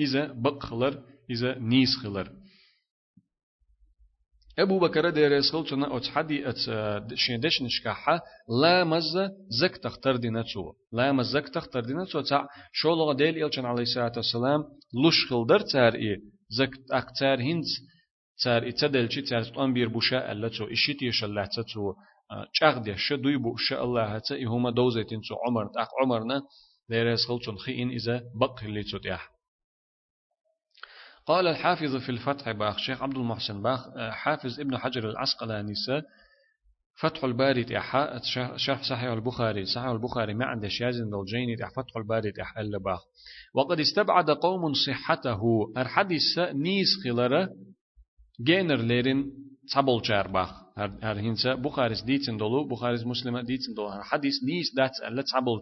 إذا 0.00 0.32
بق 0.32 0.62
خلر 0.62 1.02
إذا 1.30 1.58
نيس 1.58 1.96
خلر 2.02 2.43
أبو 4.58 4.78
بكر 4.78 5.10
دير 5.10 5.32
يسخل 5.32 5.66
تنا 5.66 5.96
أت 5.96 6.06
حدي 6.06 6.48
أت 6.48 6.56
شيندش 7.14 7.62
نشكحة 7.62 8.20
لا 8.62 8.84
مز 8.84 9.18
زك 9.48 9.76
تختار 9.76 10.16
دينتو 10.16 10.72
لا 10.92 11.12
مز 11.12 11.26
زك 11.26 11.48
تختار 11.48 11.84
دينتو 11.84 12.20
تاع 12.20 12.48
شو 12.72 12.94
لغة 12.94 13.12
ديل 13.12 13.44
إلشان 13.44 13.64
عليه 13.64 13.82
الصلاة 13.82 14.12
والسلام 14.16 14.60
لش 15.04 15.30
خلدر 15.30 15.60
تار 15.60 15.94
إيه 15.94 16.16
زك 16.48 16.70
أكتار 16.92 17.42
هنز 17.42 17.66
تار 18.44 18.68
إتدل 18.68 19.12
شي 19.12 19.22
تار 19.22 19.42
تقام 19.42 19.72
بير 19.72 19.88
بوشاء 19.88 20.32
اللتو 20.32 20.64
إشيت 20.64 21.02
يشلع 21.02 21.46
تتو 21.46 21.94
چاغ 22.52 22.96
شو 22.96 23.16
دوي 23.16 23.36
بوشاء 23.36 23.84
الله 23.84 24.04
هتا 24.04 24.34
إهما 24.34 24.70
دوزيتين 24.70 25.20
تو 25.20 25.34
عمر 25.46 25.66
تاق 25.74 25.88
عمرنا 26.02 26.42
دير 26.88 27.06
يسخل 27.06 27.40
تن 27.40 27.56
خين 27.56 27.90
إذا 27.90 28.22
بق 28.40 28.64
اللي 28.64 28.82
تتيح 28.82 29.33
قال 31.26 31.46
الحافظ 31.46 31.96
في 31.96 32.08
الفتح 32.08 32.50
باخ 32.50 32.78
شيخ 32.78 33.02
عبد 33.02 33.16
المحسن 33.16 33.62
باخ 33.62 33.86
آه، 33.96 34.10
حافظ 34.10 34.60
ابن 34.60 34.78
حجر 34.78 35.10
العسقلاني 35.10 35.72
فتح 37.00 37.24
الباري 37.24 37.64
تحا 37.64 38.20
شرح 38.56 38.82
صحيح 38.82 39.10
البخاري 39.10 39.64
صحيح 39.64 39.88
البخاري 39.88 40.34
ما 40.34 40.44
عنده 40.44 40.68
شازن 40.68 41.10
تح 41.58 41.70
فتح 41.70 41.96
الباري 41.96 42.32
تح 42.32 42.58
إلا 42.58 42.78
باخ. 42.78 43.00
وقد 43.54 43.80
استبعد 43.80 44.30
قوم 44.30 44.72
صحته 44.74 45.72
الحديث 45.76 46.38
نيس 46.38 46.88
خلره 47.04 47.48
جينر 48.46 48.76
ليرين 48.76 49.32
تابل 49.74 50.00
باخ. 50.28 50.64
هر 50.78 51.20
هنسا 51.20 51.54
بخاري 51.54 51.94
ديتن 52.06 52.36
دولو 52.36 52.68
بخاري 52.68 53.04
مسلمة 53.04 53.42
ديتن 53.42 53.74
دولو 53.76 54.02
حديث 54.02 54.34
نيس 54.44 54.74
دات 54.76 54.92
ألا 55.08 55.24
تابل 55.32 55.60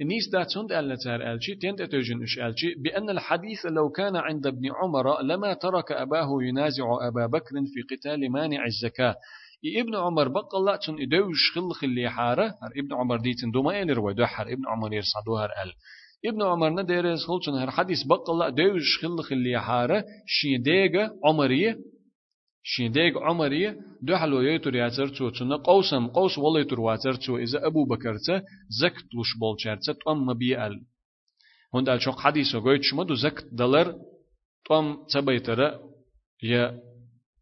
جار 0.00 0.08
نيس 0.08 0.28
داتسون 0.32 0.72
ألتار 0.72 1.32
ألشي 1.32 1.54
تنت 1.54 1.80
أتوجن 1.80 2.22
إش 2.22 2.38
ألشي 2.38 2.74
بأن 2.74 3.10
الحديث 3.10 3.66
لو 3.66 3.90
كان 3.90 4.16
عند 4.16 4.46
ابن 4.46 4.62
عمر 4.82 5.22
لما 5.22 5.54
ترك 5.54 5.92
أباه 5.92 6.28
ينازع 6.42 6.84
أبا 7.08 7.26
بكر 7.26 7.54
في 7.74 7.96
قتال 7.96 8.32
مانع 8.32 8.66
الزكاة. 8.66 9.16
ابن 9.76 9.96
عمر 9.96 10.28
بقى 10.28 10.48
الله 10.54 10.76
تون 10.76 11.02
إدوش 11.02 11.52
خل 11.54 11.72
خلي 11.72 12.10
حارة 12.10 12.54
ابن 12.76 12.94
عمر 12.94 13.16
ديتن 13.16 13.50
دوما 13.50 13.82
إلر 13.82 14.00
ودوحر 14.00 14.42
ابن 14.52 14.62
عمر 14.68 14.92
يرصدوهر 14.92 15.48
أل 15.62 15.72
ابن 16.26 16.42
عمر 16.42 16.70
نديرز 16.70 17.24
خلصن 17.24 17.52
هر 17.54 17.70
حديث 17.70 18.02
بقى 18.02 18.24
الله 18.28 18.48
دوش 18.48 18.98
خل 19.02 19.22
خلي 19.22 19.60
حارة 19.60 20.04
شي 20.26 20.58
ديغا 20.58 21.10
عمرية 21.24 21.78
شينديك 22.74 23.16
عمري 23.16 23.74
دو 24.02 24.16
حلو 24.16 24.40
يتر 24.40 24.74
ياتر 24.74 25.08
تو 25.08 25.30
تنا 25.30 25.56
قوسم 25.56 26.06
قوس 26.06 26.38
ولا 26.38 26.60
يتر 26.60 26.80
واتر 26.80 27.14
تو 27.14 27.36
إذا 27.38 27.66
أبو 27.66 27.84
بكر 27.84 28.16
تا 28.26 28.42
زكت 28.80 29.06
لش 29.14 29.30
بول 29.40 29.56
شرت 29.60 29.90
توم 30.04 30.26
مبيال 30.26 30.74
هند 31.74 31.88
الشوق 31.88 32.20
حديث 32.20 32.54
وقيت 32.54 32.82
شما 32.82 33.04
دو 33.04 33.14
زكت 33.14 33.46
دلر 33.52 33.94
توم 34.66 35.06
تبيتر 35.12 35.60
يا 36.42 36.80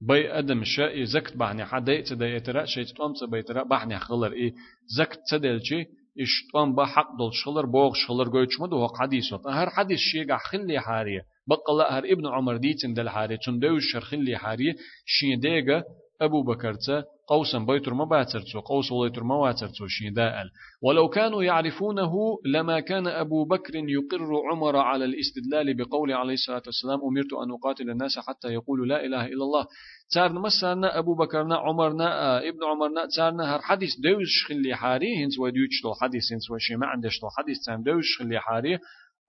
بي 0.00 0.38
أدم 0.38 0.64
شا 0.64 1.04
زكت 1.04 1.36
بعني 1.36 1.64
حدا 1.64 2.00
تدا 2.00 2.28
يترا 2.28 2.64
شيء 2.64 2.84
توم 2.84 3.12
تبيتر 3.20 3.62
بعني 3.64 3.98
خلر 3.98 4.32
إيه 4.32 4.52
زكت 4.98 5.20
تدلشي 5.30 5.80
إيش 6.20 6.32
توم 6.52 6.74
بحق 6.74 7.10
دل 7.18 7.32
شلر 7.32 7.66
بوغ 7.66 7.94
شلر 7.94 8.28
قيت 8.28 8.50
شما 8.50 8.66
دو 8.66 8.88
حديث 8.88 9.34
هر 9.48 9.70
حديث 9.70 9.98
شيء 9.98 10.36
خلي 10.36 10.80
حاريه 10.80 11.22
بقى 11.46 11.98
هر 11.98 12.04
ابن 12.12 12.26
عمر 12.26 12.56
ديتن 12.56 12.94
دل 12.94 13.08
حاري 13.08 13.36
تون 13.36 13.58
دوش 13.58 13.82
شرخن 13.92 14.18
لي 14.18 14.36
حاري 14.36 14.74
شين 15.06 15.40
ديغا 15.40 15.82
أبو 16.20 16.42
بكرتا 16.42 17.04
قوسا 17.28 17.58
بيتر 17.58 17.94
ما 17.94 18.04
باترتو 18.04 18.60
قوس 18.60 18.92
وليتر 18.92 19.24
ما 19.24 19.34
واترتو 19.34 19.86
شين 19.86 20.12
داءل 20.14 20.50
ولو 20.82 21.08
كانوا 21.08 21.42
يعرفونه 21.42 22.12
لما 22.44 22.80
كان 22.80 23.06
أبو 23.06 23.44
بكر 23.44 23.74
يقر 23.74 24.28
عمر 24.52 24.76
على 24.76 25.04
الاستدلال 25.04 25.76
بقول 25.76 26.12
عليه 26.12 26.32
الصلاة 26.34 26.62
والسلام 26.66 26.98
أمرت 27.08 27.32
أن 27.32 27.50
أقاتل 27.50 27.90
الناس 27.90 28.18
حتى 28.18 28.48
يقولوا 28.48 28.86
لا 28.86 29.04
إله 29.06 29.26
إلا 29.26 29.44
الله. 29.44 29.66
تارنا 30.14 30.40
مسانا 30.40 30.98
أبو 30.98 31.14
بكرنا 31.14 31.56
عمرنا 31.56 32.38
ابن 32.48 32.64
عمرنا 32.64 33.06
تارنا 33.16 33.54
هر 33.54 33.60
حديث 33.62 33.90
دوش 34.00 34.46
خلي 34.48 34.74
حاري 34.74 35.24
هنس 35.24 35.38
وديوش 35.38 35.70
حديث 36.00 36.32
هنس 36.32 36.50
وشي 36.50 36.76
ما 36.76 36.86
عندش 36.86 37.20
حديث 37.38 37.56
تام 37.66 37.82
دوش 37.82 38.18
خلي 38.18 38.40
حاري 38.40 38.78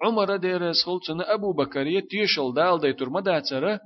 عمر 0.04 0.36
دير 0.36 0.72
سلطان 0.72 1.22
أبو 1.22 1.54
بكر 1.54 1.88
يتيشل 1.88 2.54
دال 2.54 2.80
دي 2.80 2.94
تر 2.94 3.10
مداتر 3.10 3.80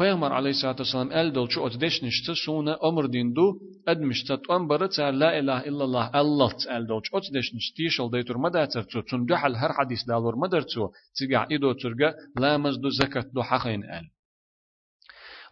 پیغمبر 0.00 0.32
علیه 0.32 0.50
الصلاة 0.50 0.76
والسلام 0.78 1.12
ال 1.12 1.32
دل 1.32 1.46
چو 1.46 1.66
ات 1.66 1.76
دش 1.76 2.04
نشت 2.04 2.32
سونا 2.44 2.74
عمر 2.82 3.06
دین 3.06 3.32
دو 3.32 3.46
اد 3.88 4.00
مشت 4.00 4.30
ات 4.30 4.50
ام 4.50 4.68
برت 4.68 4.92
سر 4.92 5.10
لا 5.10 5.38
اله 5.38 5.58
الا 5.68 5.84
الله 5.84 6.06
الله 6.20 6.50
ت 6.60 6.66
ال 6.76 6.86
دل 6.86 7.00
چو 7.06 7.16
ات 7.16 7.26
دش 7.34 7.54
نشت 7.54 7.80
یشل 7.80 8.08
دی 8.14 8.22
تر 8.22 8.36
مدا 8.36 8.66
تر 8.66 8.82
چو 8.82 9.02
چون 9.02 9.26
دو 9.26 9.34
هر 9.34 9.72
حدیث 9.78 10.04
دال 10.08 10.22
ور 10.24 10.34
مدر 10.44 10.62
چو 10.72 10.88
تیگ 11.16 11.34
ایدو 11.50 11.74
ترگه 11.74 12.14
لا 12.36 12.56
مز 12.58 12.78
دو 12.82 12.90
زکت 12.90 13.26
دو 13.34 13.42
حقین 13.42 13.84
ال. 13.84 14.06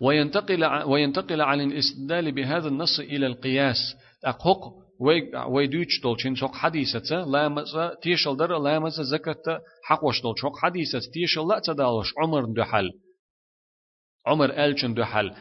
وينتقل 0.00 0.62
وينتقل 0.90 1.40
عن 1.40 1.60
الاستدلال 1.60 2.32
بهذا 2.32 2.68
النص 2.68 3.00
إلى 3.00 3.26
القياس. 3.26 3.96
اقوق 4.24 4.87
ويدوش 5.48 6.00
دولشين 6.02 6.34
شوق 6.34 6.54
حديثة 6.54 7.24
لا 7.24 7.48
مزا 7.48 7.94
تيشل 8.02 8.36
در 8.36 8.58
لا 8.58 8.78
مزا 8.78 9.02
زكاة 9.02 9.60
حق 9.84 10.04
وش 10.04 10.22
دول 10.22 10.34
شوق 10.38 10.58
حديثة 10.58 11.00
تيشل 11.12 11.48
لا 11.48 11.60
تدالش 11.64 12.12
عمر 12.18 12.44
دحل 12.56 12.90
عمر 14.26 14.50
ألشن 14.64 14.94
دحل 14.94 15.34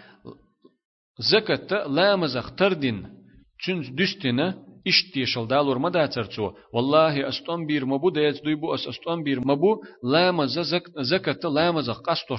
زكاة 1.19 1.87
لا 1.87 2.15
مزا 2.15 2.39
اختردين 2.39 2.97
تشن 3.59 3.95
دستنا 3.95 4.67
iş 4.89 5.11
tiyşal 5.11 5.49
dalur 5.49 5.77
ma 5.83 5.93
datarçu 5.93 6.45
wallahi 6.73 7.25
aston 7.25 7.67
bir 7.69 7.83
mabu 7.83 8.15
da 8.15 8.21
yaz 8.27 8.37
duybu 8.43 8.73
as 8.73 8.87
aston 8.87 9.25
bir 9.25 9.37
mabu 9.37 9.71
la 10.03 10.31
maza 10.31 10.63
zakat 11.11 11.45
la 11.57 11.71
maza 11.75 11.93
qasto 12.07 12.35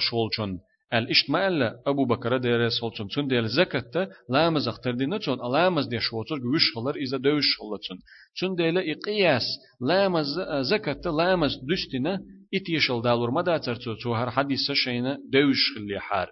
şolçun 0.91 0.97
الاشت 0.97 1.29
ما 1.29 1.47
الا 1.47 1.75
ابو 1.87 2.05
بكر 2.05 2.37
دير 2.37 2.69
سولتون 2.69 3.07
تون 3.07 3.27
ديل 3.27 3.47
زكت 3.47 4.09
لامز 4.29 4.67
أختر 4.67 4.91
دينا 4.91 5.17
تون 5.17 5.37
لامز 5.51 5.87
دي 5.87 5.99
شوتر 5.99 6.35
وش 6.35 6.73
خلر 6.75 6.95
إذا 6.95 7.17
دوش 7.17 7.57
خلتون 7.59 7.97
تون 8.39 8.55
ديل 8.55 8.77
إقياس 8.77 9.43
لامز 9.81 10.39
زكت 10.61 11.07
لامز 11.07 11.51
دشتنا 11.71 12.19
اتيشل 12.53 13.01
دالور 13.01 13.31
مدى 13.31 13.59
ترتو 13.59 13.93
تو 13.93 14.13
هر 14.13 14.29
حديث 14.31 14.71
شينا 14.71 15.17
دوش 15.33 15.61
خلي 15.75 15.99
حار. 15.99 16.29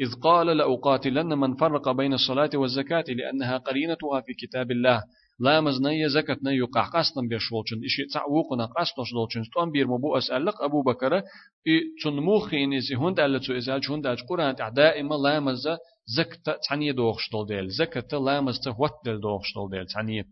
إذ 0.00 0.14
قال 0.22 0.46
لأقاتلن 0.46 1.38
من 1.38 1.54
فرق 1.56 1.90
بين 1.90 2.12
الصلاة 2.12 2.50
والزكاة 2.54 3.04
لأنها 3.08 3.58
قرينتها 3.58 4.20
في 4.20 4.32
كتاب 4.34 4.70
الله. 4.70 5.02
لا 5.40 5.60
مزنية 5.60 6.06
زكاة 6.06 6.36
نيو 6.42 6.66
قحقاستن 6.66 7.28
بيشولچن 7.28 7.84
إشي 7.84 8.04
تعوقنا 8.14 8.66
قاستوش 8.66 9.12
دولچن 9.12 9.44
ستون 9.44 9.70
بير 9.70 9.86
مبو 9.86 10.18
أسألق 10.18 10.62
أبو 10.62 10.82
بكر. 10.82 11.14
إي 11.16 11.80
تن 12.04 12.12
موخين 12.12 12.74
إزي 12.74 12.94
هند 12.96 13.20
ألا 13.20 13.38
تو 13.38 13.56
إزال 13.56 13.80
هند 13.90 14.06
أج 14.06 14.22
قرآن 14.28 14.54
دائما 14.74 15.14
لا 15.14 15.40
مز 15.40 15.68
زكاة 16.16 16.58
تعني 16.68 16.92
دوخش 16.92 17.30
دول 17.32 17.46
ديل 17.46 17.68
زكاة 17.68 18.18
لا 18.18 18.40
مز 18.40 18.60
تهوت 18.60 18.92
ديل 19.04 19.20
دوخش 19.20 19.54
دول 19.54 19.70
ديل 19.70 19.86
تعني. 19.86 20.24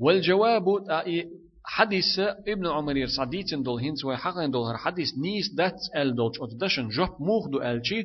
والجواب 0.00 0.64
حديث 1.64 2.18
ابن 2.48 2.66
عمر 2.66 2.96
يرسعديتن 2.96 3.62
دول 3.62 3.80
هنس 3.82 4.04
وحقن 4.04 4.50
دول 4.50 4.76
حديث 4.76 5.08
نيس 5.18 5.54
دات 5.54 5.80
ال 5.96 6.14
دولش 6.14 6.36
أتدشن 6.40 6.88
جوب 6.88 7.08
موخ 7.20 7.48
دو 7.48 7.62
ألشي. 7.62 8.04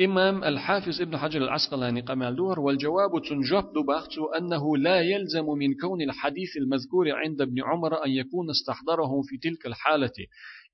إمام 0.00 0.44
الحافظ 0.44 1.00
ابن 1.00 1.16
حجر 1.16 1.42
العسقلاني 1.42 2.00
قمال 2.00 2.36
دور 2.36 2.60
والجواب 2.60 3.10
تنجب 3.28 3.72
دباختو 3.72 4.26
أنه 4.26 4.76
لا 4.76 5.00
يلزم 5.00 5.44
من 5.46 5.74
كون 5.74 6.02
الحديث 6.02 6.56
المذكور 6.56 7.12
عند 7.12 7.40
ابن 7.40 7.62
عمر 7.62 8.04
أن 8.04 8.10
يكون 8.10 8.50
استحضره 8.50 9.22
في 9.22 9.36
تلك 9.38 9.66
الحالة. 9.66 10.12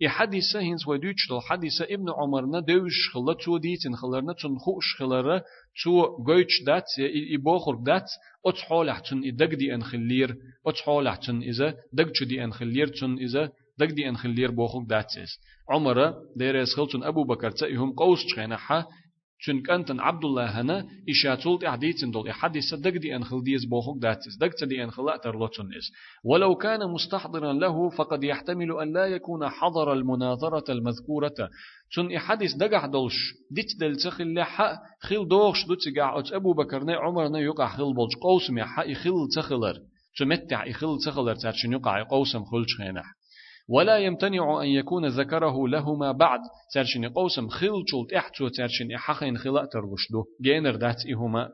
إي 0.02 0.08
حديث 0.08 0.56
هنس 0.56 0.88
ودوش 0.88 1.28
دو 1.28 1.40
حديث 1.40 1.82
ابن 1.82 2.06
عمر 2.10 2.60
ندوش 2.60 3.10
خلا 3.12 3.32
تو 3.44 3.58
ديتن 3.58 3.94
خلرنا 3.94 4.32
تنخوش 4.32 4.96
خلرا 4.98 5.42
تو 5.84 6.22
جويتش 6.24 6.62
دات 6.66 6.84
إي 6.98 7.36
بوخر 7.36 7.74
دات 7.74 8.10
أتحول 8.46 8.90
حتن 8.90 9.22
إدق 9.24 9.54
دي 9.54 9.74
أنخلير 9.74 10.36
أتحول 10.66 11.08
حتن 11.08 11.42
إذا 11.42 11.74
دق 11.92 12.24
دي 12.28 12.44
أنخلير 12.44 12.86
تن 12.86 13.18
إذا 13.18 13.50
دق 13.78 13.86
دي 13.86 14.08
أنخلير 14.08 14.50
بوخر 14.50 14.82
داتس 14.88 15.40
عمر 15.70 16.14
ديرس 16.36 16.74
خلتن 16.76 17.02
أبو 17.02 17.24
بكر 17.24 17.50
تأيهم 17.50 17.92
قوس 17.92 18.26
تخينحا 18.26 18.86
چون 19.40 19.62
أنتن 19.70 20.00
عبد 20.00 20.24
الله 20.24 20.60
هنا 20.60 20.86
إشاتول 21.08 21.64
إحديتن 21.64 22.10
دول 22.10 22.28
إحديث 22.28 22.74
دق 22.74 22.90
دي 22.90 23.16
أن 23.16 23.24
خلديز 23.24 23.64
بوخوك 23.64 24.02
داتس 24.02 24.36
دق 24.40 24.64
دي 24.64 24.84
أن 24.84 24.90
خلا 24.90 25.16
ترلوتن 25.16 25.74
إس 25.78 25.92
ولو 26.24 26.54
كان 26.54 26.90
مستحضرا 26.90 27.52
له 27.52 27.88
فقد 27.88 28.24
يحتمل 28.24 28.72
أن 28.72 28.92
لا 28.92 29.06
يكون 29.06 29.48
حضر 29.48 29.92
المناظرة 29.92 30.72
المذكورة 30.72 31.50
چون 31.90 32.16
إحديث 32.16 32.54
دقع 32.54 32.86
دولش 32.86 33.14
ديت 33.50 33.80
دل 33.80 33.96
تخل 33.96 34.34
لحا 34.34 34.78
خل 35.00 35.28
دوغش 35.28 35.66
دوت 35.66 35.96
قاع 35.98 36.22
أبو 36.32 36.52
بكر 36.52 36.84
نه 36.84 36.96
عمر 36.96 37.28
نه 37.28 37.38
يقع 37.38 37.68
خل 37.68 37.94
بولش 37.94 38.16
قوسم 38.22 38.58
يحا 38.58 38.92
إخل 38.92 39.28
تخلر 39.36 39.74
تمتع 40.18 40.70
إخل 40.70 40.98
تخلر 41.04 41.34
تاتشن 41.34 41.72
يقع 41.72 42.02
قوسم 42.02 42.44
خلش 42.44 42.76
خينح 42.78 43.19
ولا 43.70 43.98
يمتنع 43.98 44.62
أن 44.62 44.68
يكون 44.68 45.06
ذكره 45.06 45.68
لهما 45.68 46.12
بعد. 46.12 46.40
ترشن 46.74 47.08
قوسم 47.08 47.48
خلچول 47.48 48.14
احتو 48.16 48.48
ترشن 48.48 48.92
احخين 48.92 49.38
خلا 49.38 49.64
ترغشدو. 49.72 50.24
جينر 50.42 50.76
دات 50.76 51.06
إهما. 51.06 51.48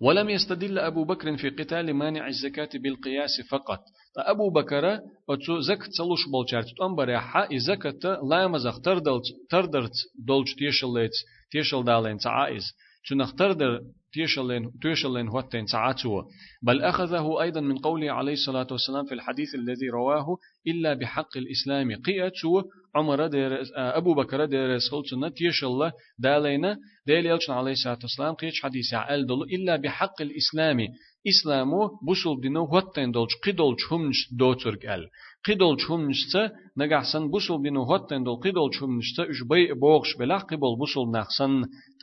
ولم 0.00 0.30
يستدل 0.30 0.78
أبو 0.78 1.04
بكر 1.04 1.36
في 1.36 1.48
قتال 1.50 1.94
مانع 1.94 2.26
الزكاة 2.26 2.68
بالقياس 2.74 3.30
فقط. 3.50 3.80
أبو 4.18 4.50
بكر 4.50 4.98
أتو 5.30 5.60
زكت 5.60 5.90
تلوش 5.98 6.28
بولشارت. 6.32 6.66
تنبر 6.78 7.18
حا 7.18 7.48
زكاة 7.56 8.20
لا 8.30 8.48
مزخ 8.48 8.80
تردلت 8.80 9.24
تردرت 9.50 9.92
دولش 10.26 10.54
تيشلت 10.54 11.12
تيشل 11.50 11.84
دالين 11.84 12.18
تعائز. 12.18 12.64
شنخ 13.08 13.34
تردر 13.34 13.80
تيشلين 14.12 14.70
تيشلين 14.82 15.28
هوتين 15.28 15.66
ساعته 15.66 16.28
بل 16.62 16.82
أخذه 16.82 17.42
أيضا 17.42 17.60
من 17.60 17.78
قوله 17.78 18.12
عليه 18.12 18.32
الصلاة 18.32 18.66
والسلام 18.70 19.04
في 19.06 19.14
الحديث 19.14 19.54
الذي 19.54 19.88
رواه 19.88 20.38
إلا 20.66 20.94
بحق 20.94 21.36
الإسلام 21.36 22.02
قيأتو 22.02 22.62
Umara 23.00 23.32
deres 23.32 23.68
äh, 23.76 23.98
Abu 24.00 24.16
Bakara 24.16 24.50
deres 24.50 24.84
xulçuna 24.90 25.28
tiyşalla 25.38 25.92
daleyna 26.22 26.76
deyil 27.06 27.24
elçin 27.24 27.52
aleyhissalatu 27.52 28.04
vesselam 28.06 28.34
qiç 28.42 28.56
hadisi 28.64 28.96
al 28.96 29.28
dolu 29.28 29.44
illa 29.54 29.82
bi 29.82 29.88
haqqil 29.88 30.30
islami 30.40 30.86
İslamu 31.30 31.82
busul 32.08 32.42
dinu 32.42 32.62
hotten 32.72 33.08
dolç 33.14 33.32
qidolç 33.44 33.80
humnis 33.88 34.20
doçurg 34.40 34.82
el. 34.94 35.02
Qidolç 35.46 35.82
humnisça 35.88 36.42
nagahsan 36.80 37.24
busul 37.32 37.58
dinu 37.64 37.82
hotten 37.90 38.22
dol 38.26 38.38
qidolç 38.44 38.74
humnisça 38.80 39.22
üç 39.32 39.40
bay 39.50 39.62
boğş 39.84 40.08
belaq 40.20 40.42
qibol 40.50 40.74
busul 40.82 41.06
naqsan 41.16 41.52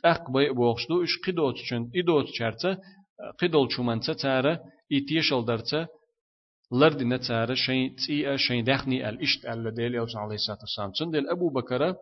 taq 0.02 0.22
bay 0.34 0.46
boğşdu 0.60 0.94
üç 1.06 1.12
qidoç 1.24 1.56
üçün 1.62 1.82
idoç 2.00 2.26
çarça 2.38 2.70
qidolç 3.40 3.72
humança 3.78 4.12
çara 4.22 4.54
itiyşaldarça 4.96 5.78
درته 6.72 6.86
لردنا 6.86 7.16
تاره 7.16 7.54
شين 7.54 7.94
تيئة 8.06 8.36
شين 8.36 8.64
دخني 8.64 9.08
الإشت 9.08 9.44
ألا 9.44 9.70
ديل 9.70 9.94
يوسع 9.94 10.20
عليه 10.20 10.34
الصلاة 10.34 10.58
والسلام 10.60 10.90
تندل 10.90 11.28
أبو 11.30 11.50
بكر 11.50 11.94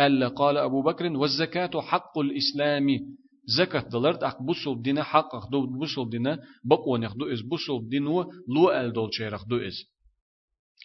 ألا 0.00 0.28
قال 0.28 0.56
أبو 0.56 0.82
بكر 0.82 1.16
والزكاة 1.16 1.80
حق 1.80 2.18
الإسلام. 2.18 2.86
زكاة 3.58 3.80
دلرد 3.80 4.24
أق 4.24 4.42
بوصل 4.42 4.82
دينا 4.82 5.02
حق 5.02 5.34
أخدو 5.34 5.66
بوصل 5.66 6.10
دينا 6.10 6.38
بقوان 6.64 7.02
يخدو 7.02 7.32
إز 7.32 7.40
بوصل 7.40 7.88
دينو 7.88 8.22
لو 8.48 8.70
أل 8.70 8.92
دول 8.92 9.08
شير 9.12 9.34
أخدو 9.34 9.56
إز. 9.56 9.84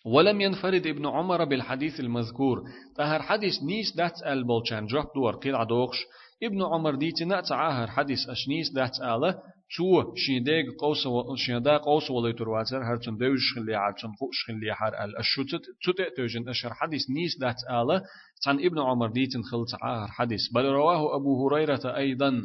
ولم 0.06 0.42
ينفرد 0.42 0.88
ابن 0.88 1.06
عمر 1.08 1.46
بالحديث 1.46 2.00
المذكور. 2.00 2.64
تهر 2.98 3.22
حديث 3.22 3.64
نيس 3.64 3.96
دات 3.96 4.24
البولشان 4.24 4.86
جوح 4.86 5.06
دور 5.16 5.36
قيل 5.36 5.56
عدوخش. 5.56 5.98
ابن 6.44 6.64
عمر 6.64 6.96
ديتنا 6.96 7.42
تعاهر 7.42 7.88
حديث 7.88 8.30
أشنيس 8.30 8.72
دات 8.74 9.00
آله 9.02 9.40
شو 9.76 10.16
شيداق 10.16 10.66
قوس 10.80 11.06
و 11.06 11.36
شيدا 11.36 11.78
قوس 11.78 12.12
ولا 12.12 12.30
يترواتر 12.30 12.84
هرتن 12.84 13.18
دوش 13.18 13.54
خلي 13.56 13.76
عرتن 13.76 14.12
خوش 14.20 14.46
خلي 14.48 14.74
حر 14.74 14.94
ال 15.04 15.18
الشتت 15.18 15.66
تت 15.84 16.18
توجن 16.18 16.50
أشر 16.50 16.74
حديث 16.74 17.10
نيس 17.10 17.38
دات 17.40 17.56
آله 17.70 18.02
عن 18.48 18.60
ابن 18.66 18.80
عمر 18.80 19.12
ديتن 19.12 19.42
خل 19.42 19.66
تعاهر 19.72 20.08
حديث 20.08 20.42
بل 20.54 20.66
رواه 20.66 21.16
أبو 21.16 21.48
هريرة 21.48 21.98
أيضا 21.98 22.42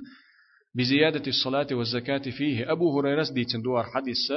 بزيادة 0.75 1.23
الصلاة 1.27 1.67
والزكاة 1.73 2.31
فيه 2.39 2.73
أبو 2.73 2.99
هريرة 2.99 3.27
ديتن 3.33 3.63
دوار 3.63 3.85
حديث 3.85 4.33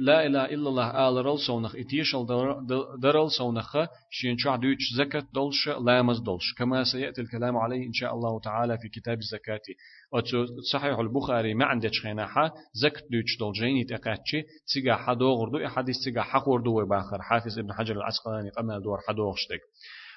لا 0.00 0.26
إله 0.26 0.44
إلا 0.44 0.68
الله 0.68 1.08
آل 1.08 1.26
رل 1.26 1.38
سونخ 1.38 1.76
إتيشل 1.76 2.26
درل 3.02 3.30
سونخ 3.30 3.76
شين 4.10 4.38
شع 4.38 4.56
دوش 4.56 4.78
زكاة 4.96 5.26
دولش 5.34 5.68
لامز 5.68 6.20
دولش. 6.20 6.54
كما 6.58 6.84
سيأتي 6.84 7.20
الكلام 7.20 7.56
عليه 7.56 7.86
إن 7.86 7.92
شاء 7.92 8.14
الله 8.14 8.40
تعالى 8.40 8.78
في 8.78 8.88
كتاب 8.88 9.18
الزكاة. 9.18 9.60
صحيح 10.72 10.98
البخاري 10.98 11.54
ما 11.54 11.64
عندك 11.64 11.90
خيناحة 12.02 12.54
زكاة 12.72 13.02
دوش 13.10 13.38
دولجين 13.40 13.76
يتقاتشي 13.76 14.42
تيجا 14.74 14.94
حدوغر 14.94 15.48
دو 15.48 15.68
حديث 15.68 15.96
تيجا 16.04 16.22
حقور 16.22 16.60
دو 16.60 16.86
باخر 16.86 17.22
حافظ 17.22 17.58
ابن 17.58 17.72
حجر 17.72 17.96
العسقلاني 17.96 18.50
قمال 18.50 18.82
دور 18.82 18.98
حدوغشتك 19.08 19.60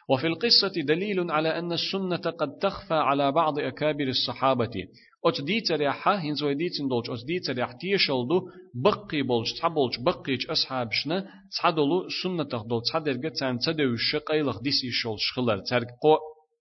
وفي 0.09 0.27
القصة 0.27 0.81
دليل 0.85 1.31
على 1.31 1.59
أن 1.59 1.71
السنة 1.71 2.17
قد 2.17 2.57
تخفى 2.61 2.93
على 2.93 3.31
بعض 3.31 3.59
أكابر 3.59 4.07
الصحابة. 4.07 4.87
أت 5.25 5.41
ديتر 5.41 5.81
يحا 5.81 6.15
هنزو 6.15 6.51
ديتن 6.51 6.87
دولج 6.87 7.09
أت 7.09 7.25
ديتر 7.25 7.59
يح 7.59 7.71
تيشلدو 7.71 8.49
بقي 8.75 9.21
بولج 9.21 9.53
تحبولج 9.59 9.99
بقيج 9.99 10.49
أصحابشنا 10.49 11.27
تحدلو 11.57 12.09
سنة 12.23 12.43
تخدل 12.43 12.81
تحدرق 12.81 13.31
تان 13.39 13.59
تدوش 13.59 14.15
قيلخ 14.15 14.61
ديسي 14.61 14.91
شول 14.91 15.19
شخلر 15.19 15.57
ترق 15.57 15.87
قو 16.01 16.17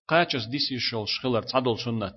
قاچس 0.08 0.46
ديسي 0.46 0.78
شول 0.78 1.08
شخلر 1.08 1.42
تحدل 1.42 1.78
سنة 1.78 2.12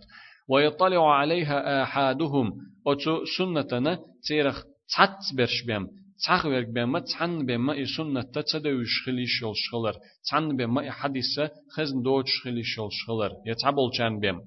ويطلع 0.50 1.14
عليها 1.16 1.84
أحدهم 1.84 2.48
أتو 2.88 3.26
سنتنا 3.38 4.00
تيرخ 4.28 4.64
تحت 4.96 5.18
برش 5.38 5.64
بهم 5.68 5.88
تاخ 6.26 6.46
ورق 6.46 6.68
بما 6.70 7.00
تحن 7.00 7.46
بما 7.46 7.74
إي 7.74 7.86
سنة 7.86 8.22
تتدوش 8.22 9.04
خلي 9.06 9.26
شول 9.28 9.54
شخلر 9.56 9.96
تحن 10.30 10.58
بما 10.58 10.82
إي 10.82 10.92
حديثة 10.92 11.52
خزن 11.76 12.02
دوش 12.02 12.32
خلي 12.44 12.64
شول 12.64 12.90
شخلر 12.92 13.32
يتعبول 13.46 13.92
كان 13.98 14.20
بهم 14.20 14.42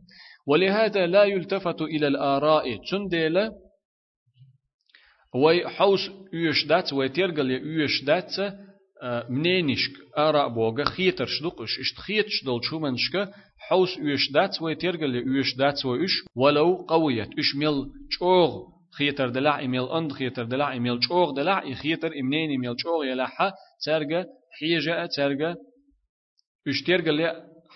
ولهذا 0.47 1.07
لا 1.07 1.25
يلتفت 1.25 1.83
إلى 1.83 2.07
الآراء 2.09 2.77
تنديلا 2.91 3.53
وي 5.35 5.69
حوس 5.69 6.11
يوش 6.33 6.67
دات 6.67 6.93
وي 6.93 7.09
تيرغل 7.09 7.51
يوش 7.51 8.05
دات 8.05 8.33
منينشك 9.31 9.93
آراء 10.19 10.49
بوغا 10.49 10.85
خيتر 10.85 11.27
شدقش 11.27 11.79
إشت 11.81 11.99
خيت 11.99 12.27
شدل 12.29 12.61
شومنشك 12.63 13.31
حوس 13.59 13.97
يوش 13.99 14.33
دات 14.33 14.63
وي 14.63 14.75
تيرغل 14.75 15.15
يوش 15.15 15.57
دات 15.57 15.87
ويش 15.87 16.25
ولو 16.37 16.87
قويت. 16.89 17.29
إش 17.39 17.57
ميل 17.57 17.87
چوغ 18.19 18.63
خيتر 18.99 19.29
دلع 19.29 19.65
إميل 19.65 19.89
أند 19.89 20.13
خيتر 20.13 20.45
دلع 20.45 20.77
إميل 20.77 21.01
چوغ 21.01 21.31
دلع 21.31 21.75
خيتر 21.75 22.13
إمنين 22.21 22.55
إميل 22.55 22.77
چوغ 22.77 23.05
يلحا 23.05 23.53
ترغى 23.85 24.25
حيجة 24.61 25.07
ترغى 25.07 25.55
إش 26.69 26.83
تيرغل 26.87 27.21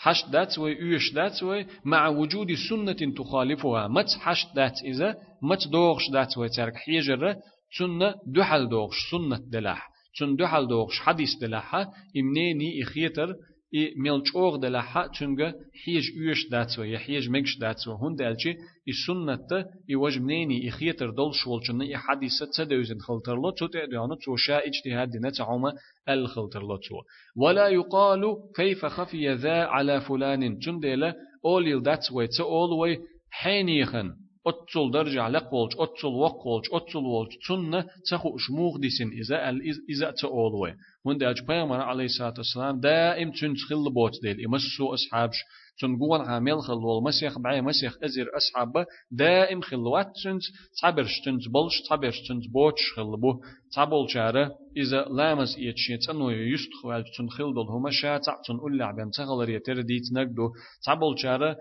حش 0.03 0.25
دات 0.33 0.59
وي 0.59 0.73
يوش 0.73 1.13
دات 1.13 1.39
مع 1.85 2.09
وجود 2.09 2.49
سنة 2.69 3.01
تخالفها. 3.17 3.89
مت 3.89 4.11
حش 4.21 4.47
دات 4.55 4.83
إذا. 4.85 5.15
مت 5.43 5.69
دوغش 5.69 6.11
دات 6.11 6.33
ترك 6.57 6.77
حيجر 6.77 7.37
سنة 7.79 8.15
دحل 8.27 8.69
دوغش 8.69 8.97
سنة 9.11 9.41
دلاح. 9.53 9.89
سن 10.19 10.37
دحل 10.37 10.67
دوغش 10.69 11.01
حديث 11.01 11.35
دلاحة. 11.41 11.91
إمنيني 12.17 12.83
إخيتر. 12.83 13.35
إي 13.75 13.95
ملچوغ 13.97 14.57
دلحا 14.57 15.07
تنجا 15.07 15.55
حيج 15.85 16.05
يوش 16.17 16.49
داتسو 16.51 16.83
يا 16.83 16.99
حيج 16.99 17.31
مكش 17.31 17.59
داتسو 17.59 17.93
هون 17.93 18.15
دالجي 18.15 18.51
إي 18.89 18.93
سنة 19.07 19.67
إي 19.91 19.97
وجمنيني 19.97 20.65
إي 20.65 20.71
خيتر 20.71 21.11
دول 21.11 21.35
شولشن 21.35 21.81
إي 21.83 21.97
حديثة 21.97 22.47
تدوزن 22.57 22.99
خلطر 22.99 23.51
تو 23.59 23.67
تأديانو 23.67 24.15
تو 24.15 24.37
شا 24.37 24.59
اجتهاد 24.67 25.17
نتعوما 25.17 25.73
الخلطر 26.09 26.61
تو 26.61 26.97
ولا 27.37 27.69
يقال 27.69 28.23
كيف 28.57 28.87
خفي 28.87 29.35
ذا 29.35 29.65
على 29.65 30.01
فلان 30.01 30.59
تندل 30.59 31.13
أوليل 31.45 31.83
داتسوي 31.83 32.27
تأولوي 32.27 32.99
حينيخن 33.31 34.15
أتصل 34.47 34.91
درجة 34.91 35.29
لقولج 35.29 35.73
أتصل 35.79 36.09
وقولج 36.09 36.65
أتصل 36.73 37.05
ولج 37.05 37.33
تنة 37.49 37.87
تخو 38.11 38.37
شموغ 38.37 38.79
ديسن 38.79 39.09
إذا 39.09 39.49
إذا 39.91 40.11
تأولوي 40.11 40.75
وند 41.05 41.23
أج 41.23 41.47
بيامر 41.49 41.81
عليه 41.81 42.05
الصلاة 42.05 42.35
والسلام 42.39 42.81
دائم 42.81 43.31
تن 43.31 43.55
تخل 43.55 43.93
بوت 43.95 44.13
ديل. 44.23 44.45
إمسو 44.45 44.95
أصحابش. 44.95 45.37
تن 45.81 45.99
قوان 45.99 46.21
عامل 46.21 46.61
خلول 46.63 47.03
مسيخ 47.03 47.39
بعي 47.39 47.61
مسيخ 47.61 47.99
أزر 48.05 48.27
أصحاب. 48.37 48.87
دائم 49.11 49.61
خلوات 49.61 50.07
تن 50.25 50.39
تعبرش 50.83 51.21
تن 51.25 51.37
بلش 51.37 51.89
تعبرش 51.89 52.29
تن 52.29 52.41
بوتش 52.53 52.93
خلبو 52.97 53.41
تعبول 53.75 54.11
شارة. 54.11 54.51
إذا 54.77 55.01
لامز 55.03 55.57
إيتشي 55.59 55.97
تنو 55.97 56.31
يستخوال 56.31 57.05
تن 57.19 57.29
خلدل 57.29 57.69
هما 57.69 57.91
شاتع 57.91 58.37
تن 58.47 58.57
أولع 58.57 58.91
بين 58.91 59.11
تغلر 59.11 59.49
يتر 59.49 59.81
ديت 59.81 60.13
نقدو. 60.13 60.53
تعبول 60.85 61.19
شارة. 61.19 61.57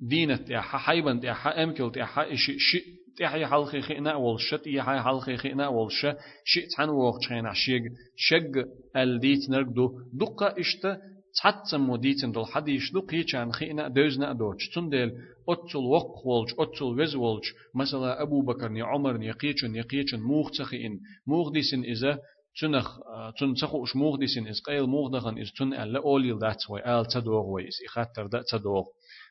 دينت 0.00 0.50
يا 0.50 0.60
حيبن 0.60 1.20
يا 1.24 1.62
أمكل 1.62 1.92
يا 1.96 2.34
شي 2.34 2.58
شي 2.58 2.82
تحي 3.18 3.46
حلقي 3.46 3.80
خينا 3.80 4.14
والشت 4.14 4.66
يحي 4.66 5.00
حلقي 5.00 5.36
خينا 5.36 5.68
والش 5.68 6.06
شي 6.44 6.66
تحن 6.76 6.88
وقت 6.88 7.24
خينا 7.28 7.52
شيق 7.54 7.82
شق 8.16 8.64
الديت 8.96 9.50
نرقدو 9.50 9.88
دقة 10.12 10.54
إشتا 10.60 10.98
تحتم 11.42 11.90
وديتن 11.90 12.32
دول 12.32 12.46
حديش 12.46 12.92
دو 12.92 13.00
قيچان 13.00 13.52
خينا 13.52 13.88
دوزنا 13.88 14.32
دوش 14.32 14.68
تندل 14.74 15.12
أتل 15.48 15.78
وق 15.78 16.26
والج 16.26 16.50
أتل 16.58 16.84
وز 16.84 17.14
والج 17.14 17.44
مثلا 17.74 18.22
أبو 18.22 18.42
بكر 18.42 18.68
ني 18.68 18.82
عمر 18.82 19.16
ني 19.16 19.32
قيچن 19.32 19.70
ني 19.72 19.80
قيچن 19.80 20.20
موخ 20.20 20.50
تخين 20.50 21.00
موخ 21.26 21.52
ديسن 21.52 21.84
إذا 21.84 22.18
تنخ 22.60 22.98
تن 23.38 23.54
تخو 23.54 23.84
اش 23.84 23.96
موخ 23.96 24.18
ديسن 24.18 24.48
إز 24.48 24.60
قيل 24.60 24.86
موخ 24.86 25.10
دخن 25.10 25.38
إز 25.38 25.52
تن 25.58 25.72
ألا 25.72 25.98
أوليل 25.98 26.38
دات 26.38 26.70
وي 26.70 26.80
آل 27.00 27.06
تدوغ 27.06 27.46
وي 27.46 27.68
إز 27.68 27.78
إخاتر 27.86 28.26
دا 28.26 28.42
تدوغ. 28.50 28.84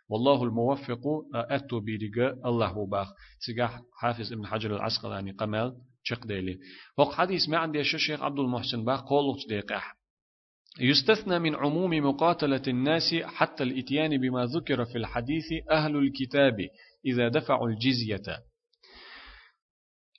والله 0.10 0.44
الموفق 0.44 1.02
أتو 1.36 1.80
بيرجا 1.80 2.38
الله 2.46 2.88
باخ 2.88 3.08
سجاح 3.40 3.82
حافظ 4.00 4.34
ابن 4.34 4.46
حجر 4.46 4.76
العسقلاني 4.76 5.32
قمال 5.32 5.74
شق 6.04 6.28
ديلي. 6.28 6.58
وق 6.98 7.14
حديث 7.14 7.50
ما 7.50 7.58
عندي 7.58 7.80
الشيخ 7.80 8.24
عبد 8.24 8.40
المحسن 8.40 8.86
باخ 8.86 9.02
قول 9.02 9.38
ديقح 9.50 9.96
يستثنى 10.80 11.40
من 11.40 11.56
عموم 11.56 11.92
مقاتلة 11.92 12.62
الناس 12.68 13.16
حتى 13.24 13.64
الإتيان 13.64 14.18
بما 14.18 14.46
ذكر 14.46 14.86
في 14.86 14.98
الحديث 14.98 15.46
أهل 15.72 15.96
الكتاب 15.96 16.58
إذا 17.06 17.30
دفعوا 17.30 17.70
الجزية. 17.70 18.44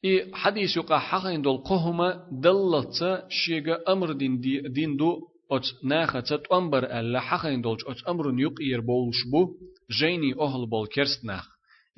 إي 0.05 0.31
حديث 0.35 0.77
يقع 0.77 0.99
حقين 0.99 1.43
دول 1.43 1.57
قهما 1.57 2.29
دلت 2.33 3.25
شيغا 3.29 3.93
أمر 3.93 4.13
دين, 4.13 4.41
دي 4.41 4.61
دين 4.61 4.97
دو 4.97 5.21
أت 5.51 5.67
ناخة 5.85 6.21
تتأمبر 6.21 6.85
ألا 7.01 7.21
حقين 7.21 7.63
دولج 7.63 7.81
أت 7.87 8.09
أمر 8.09 8.41
يقير 8.41 8.81
بولش 8.81 9.17
بو 9.33 9.55
جيني 9.91 10.35
أهل 10.41 10.67
بول 10.67 10.87
كرستناخ 10.87 11.49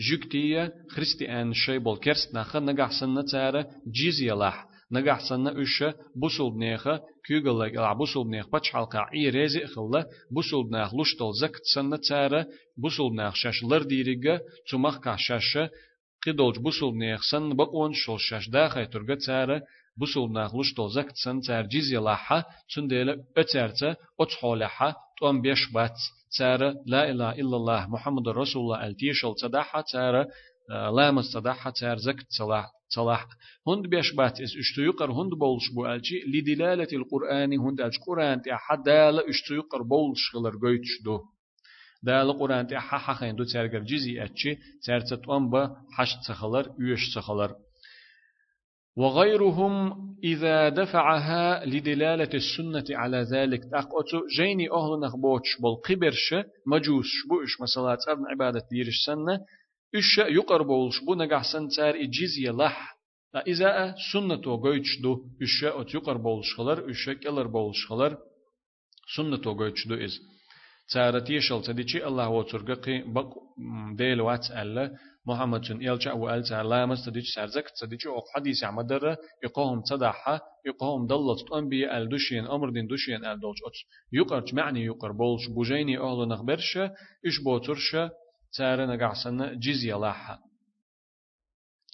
جوكتية 0.00 0.72
خريستيان 0.90 1.52
شي 1.52 1.78
بول 1.78 1.98
كرستناخ 1.98 2.56
نجح 2.56 3.00
سنة 3.00 3.22
تارة 3.22 3.66
جيزية 3.90 4.32
لح 4.32 4.66
نجح 4.92 5.28
سنة 5.28 5.62
أشة 5.62 5.94
بوصل 6.16 6.50
بنيخة 6.50 7.00
كيغلق 7.26 7.64
الع 7.64 7.92
بوصل 7.92 8.24
بنيخ 8.24 8.46
بتش 8.48 8.70
حلقة 8.70 8.98
عي 8.98 9.28
ريزي 9.28 9.66
خلا 9.66 10.06
بوصل 10.30 10.68
بنيخ 10.70 10.94
لشتل 10.94 11.32
زكت 11.40 11.62
سنة 11.74 11.98
تارة 12.08 12.46
بوصل 12.76 13.10
بنيخ 13.10 13.34
شاش 13.34 13.64
لرديريغة 13.64 14.40
تمخ 14.70 14.98
كاشاشة 14.98 15.70
قدولج 16.26 16.58
بوصل 16.58 16.92
بنيخ 16.92 17.22
سن 17.30 17.56
بقون 17.56 17.92
شل 17.94 18.18
شاش 18.18 18.48
داخل 18.48 18.86
ترغة 18.86 19.18
تارة 19.26 19.62
بوصل 19.97 20.27
بنيخ 20.27 20.55
لشتل 20.55 20.89
زكت 20.89 21.15
سنة 21.15 21.41
تار 21.41 21.65
جيزية 21.65 21.99
لحة 21.99 22.45
تنديل 22.75 23.09
أتارتا 23.37 23.95
أتحولحة 24.21 24.95
تون 25.19 25.41
بيش 25.41 25.71
بات 25.73 25.97
تارة 26.37 26.75
لا 26.85 27.09
إله 27.11 27.31
إلا 27.31 27.55
الله 27.57 27.87
محمد 27.87 28.27
رسول 28.27 28.61
الله 28.61 28.87
التيشل 28.87 29.33
تدحى 29.41 29.83
تارة 29.91 30.27
لامس 30.97 31.33
تدحى 31.33 31.71
تار 31.71 31.97
زكت 31.97 32.25
صلاح 32.29 32.69
صلاح 32.89 33.27
هند 33.67 33.87
بيش 33.87 34.13
بات 34.15 34.41
اس 34.41 34.57
اشتيقر 34.59 35.11
هند 35.11 35.31
بولش 35.33 35.69
بو 35.75 35.85
الجي 35.85 36.23
لدلالة 36.27 36.87
القرآن 36.93 37.53
هند 37.59 37.81
الج 37.81 37.97
قرآن 38.07 38.41
تي 38.41 38.53
أحد 38.53 38.83
دال 38.83 39.29
اشتيقر 39.29 39.81
بولش 39.81 40.35
غلر 40.35 40.57
قويتش 40.61 41.01
دو 41.05 41.19
دال 42.03 42.39
قرآن 42.39 42.67
تي 42.67 42.77
أحد 42.77 42.99
حقين 42.99 43.35
دو 43.35 43.43
تارجر 43.43 43.79
جزي 43.79 44.23
أتشي 44.23 44.57
تارتت 44.85 45.29
أنبا 45.29 45.75
حش 45.91 46.15
تخلر 46.27 46.65
يوش 46.79 47.15
تخلر 47.15 47.55
وغيرهم 48.98 49.98
إذا 50.24 50.68
دفعها 50.68 51.64
لدلالة 51.66 52.30
السنة 52.34 52.84
على 52.90 53.22
ذلك. 53.32 53.60
تأقوتو 53.70 54.26
جيني 54.36 54.70
أهل 54.70 55.00
نخبوتش 55.00 55.48
بالقبرش 55.62 56.34
مجوس 56.66 57.10
بوش 57.30 57.60
مسألة 57.60 57.98
أبن 58.08 58.22
عبادة 58.30 58.62
ديرش 58.70 58.96
سنة 59.06 59.40
إش 59.94 60.18
يقربولش 60.18 61.00
بو 61.06 61.14
نقع 61.14 61.42
سنتار 61.52 61.94
إجيزية 61.94 62.50
لح. 62.50 62.98
إذا 63.46 63.94
سنة 64.12 64.52
وغيتش 64.52 65.00
دو 65.02 65.24
إش 65.42 65.64
أت 65.64 65.94
يقربولش 65.94 66.54
خلر 66.56 66.90
إش 66.90 67.10
كلر 67.22 67.46
بولش 67.46 67.86
خلر 67.86 68.16
سنة 69.16 69.52
وغيتش 69.52 69.88
دو 69.88 69.94
إز. 69.94 70.18
تارتي 70.92 71.40
شل 71.40 71.62
تديشي 71.62 72.06
الله 72.06 72.28
وترققي 72.28 73.02
بق 73.02 73.34
ديل 73.96 74.20
وات 74.20 74.50
ألا 74.50 74.90
محمد 75.28 75.60
جن 75.60 75.76
إلجا 75.88 76.12
وأل 76.12 76.42
تعلامس 76.44 77.04
تديش 77.04 77.34
سرزك 77.34 77.64
تديش 77.80 78.06
أو 78.06 78.22
حديث 78.34 78.64
عمدر 78.64 79.16
يقوم 79.44 79.82
تدحى 79.82 80.40
يقوم 80.66 81.06
دلت 81.06 81.52
أنبياء 81.54 81.98
الدشين 81.98 82.44
أمر 82.46 82.70
دين 82.70 82.86
دشين 82.86 83.24
الدولج 83.24 83.56
أتس 83.66 83.78
يقرج 84.12 84.54
معني 84.54 84.84
يقر 84.84 85.12
بولش 85.12 85.46
بوجيني 85.48 85.98
أهل 85.98 86.28
نخبرش 86.28 86.78
إش 87.26 87.40
بوترش 87.44 87.96
تارا 88.58 88.86
نقعسن 88.86 89.58
جزية 89.58 89.94
لاحة 89.94 90.38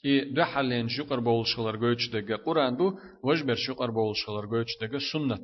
إي 0.04 0.20
دو 0.20 0.44
حلين 0.44 0.88
شقر 0.88 1.20
بولش 1.20 1.56
خلر 1.56 1.76
قويتش 1.76 2.08
دقا 2.08 2.36
قرآن 2.36 2.76
دو 2.76 2.98
وجبر 3.22 3.54
شقر 3.54 3.90
بولش 3.90 4.24
خلر 4.26 4.46
قويتش 4.46 4.70
دقا 4.80 4.98
سنة 5.12 5.38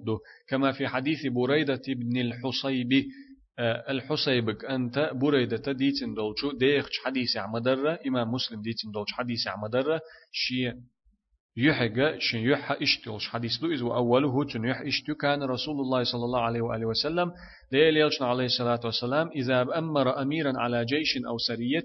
الحصيبي 3.61 3.91
الحسيبك 3.91 4.65
أنت 4.65 5.11
بريدة 5.15 5.73
ديتن 5.73 6.15
دولشو 6.15 6.53
ديخش 6.53 6.99
حديث 7.05 7.37
عمدرة 7.37 7.99
إمام 8.07 8.31
مسلم 8.33 8.63
ديتن 8.63 8.91
دولش 8.91 9.13
حديث 9.13 9.49
عمدرة 9.49 10.01
شي 10.33 10.73
يحق 11.57 12.19
شن 12.19 12.39
يح 12.39 12.73
اشتلش 12.73 13.29
حديث 13.29 13.59
دو 13.61 13.67
إذ 13.73 13.83
وأوله 13.83 14.45
تن 14.45 14.65
يح 14.65 14.81
إشتو 14.81 15.15
كان 15.15 15.43
رسول 15.43 15.81
الله 15.81 16.05
صلى 16.05 16.25
الله 16.25 16.41
عليه 16.41 16.61
وآله 16.61 16.87
وسلم 16.87 17.33
يلشن 17.73 18.25
عليه 18.25 18.45
الصلاة 18.45 18.81
والسلام 18.85 19.29
إذا 19.29 19.63
أمر 19.79 20.23
أميرا 20.23 20.53
على 20.57 20.85
جيش 20.85 21.19
أو 21.27 21.39
سرية 21.39 21.85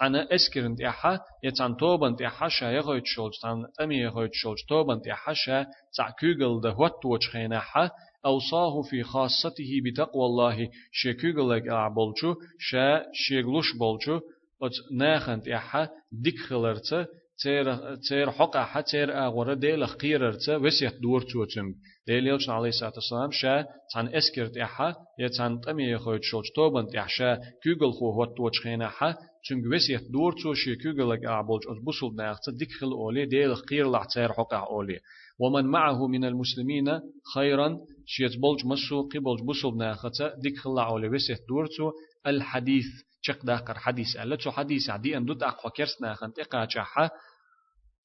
تانا 0.00 0.34
اسكرن 0.34 0.76
تيحا 0.76 1.18
يتان 1.44 1.76
توبن 1.76 2.16
تيحا 2.16 2.48
شا 2.48 2.64
يغويت 2.64 3.02
شولج 3.06 3.32
تان 3.42 3.56
تمي 3.78 3.96
يغويت 3.96 4.30
شولج 4.34 4.58
توبن 4.68 5.00
تيحا 5.00 5.32
شا 5.32 5.66
تعكوغل 5.96 6.60
ده 6.60 6.74
وات 6.78 7.04
وچخيناحا 7.06 7.90
أوصاه 8.26 8.82
في 8.82 9.02
خاصته 9.02 9.80
بتقوى 9.84 10.26
الله 10.26 10.68
شكوغلك 10.92 11.68
أعبولشو 11.68 12.34
شا 12.58 13.02
شيغلوش 13.12 13.76
بولشو 13.76 14.20
وت 14.60 14.72
ناخنت 14.92 15.48
إحا 15.48 15.88
ديك 16.12 16.38
خلرت 16.38 17.08
تير 17.42 17.96
تير 18.08 18.30
حقا 18.30 18.64
حتى 18.64 18.90
تير 18.90 19.26
أغورا 19.26 19.54
ديل 19.54 19.86
خيررت 19.88 20.48
وسيت 20.48 20.94
دور 21.02 21.20
توتم 21.22 21.74
ديل 22.06 22.26
يلشن 22.26 22.52
عليه 22.52 22.68
الصلاة 22.68 22.92
والسلام 22.94 23.30
شا 23.30 23.66
تان 23.94 24.14
أسكرت 24.14 24.56
إحا 24.56 24.94
يتان 25.18 25.60
تمي 25.60 25.84
يخوت 25.84 26.22
شولش 26.22 26.50
توبنت 26.56 26.94
إحشا 26.94 27.38
كوغل 27.64 27.92
خو 27.92 28.20
وات 28.20 28.28
توچخين 28.36 28.82
إحا 28.82 29.14
چونك 29.46 29.64
وسيت 29.72 30.10
دور 30.10 30.32
تو 30.42 30.54
شي 30.54 30.76
كوغلك 30.76 31.24
أعبولش 31.24 31.64
أز 31.66 31.78
بوصل 31.84 32.16
ناخت 32.16 32.50
ديك 32.58 32.72
خل 32.80 32.92
أولي 32.92 33.26
ديل 33.26 33.56
خير 33.56 33.90
لح 33.90 34.04
تير 34.04 34.32
حقا 34.32 34.56
أولي. 34.56 34.98
ومن 35.38 35.64
معه 35.64 36.06
من 36.06 36.24
المسلمين 36.24 37.00
خيرا 37.34 37.78
شيت 38.06 38.36
بولج 38.38 38.66
مسو 38.66 39.08
قبولج 39.08 39.42
بوصل 39.42 39.76
ناخت 39.76 40.22
ديك 40.42 40.58
خل 40.58 40.78
أولي 40.78 41.08
وسيت 41.08 41.38
دور 41.48 41.66
تو 41.66 41.92
الحديث 42.26 42.86
چق 43.22 43.44
داقر 43.44 43.78
حديث 43.78 44.16
ألا 44.16 44.36
تو 44.36 44.50
حديث 44.50 44.90
عدي 44.90 45.16
أن 45.16 45.24
دود 45.24 45.42
أقوى 45.42 45.72
كرس 45.76 46.02
ناخن 46.02 46.32
تقا 46.32 46.64
چاحا 46.64 47.10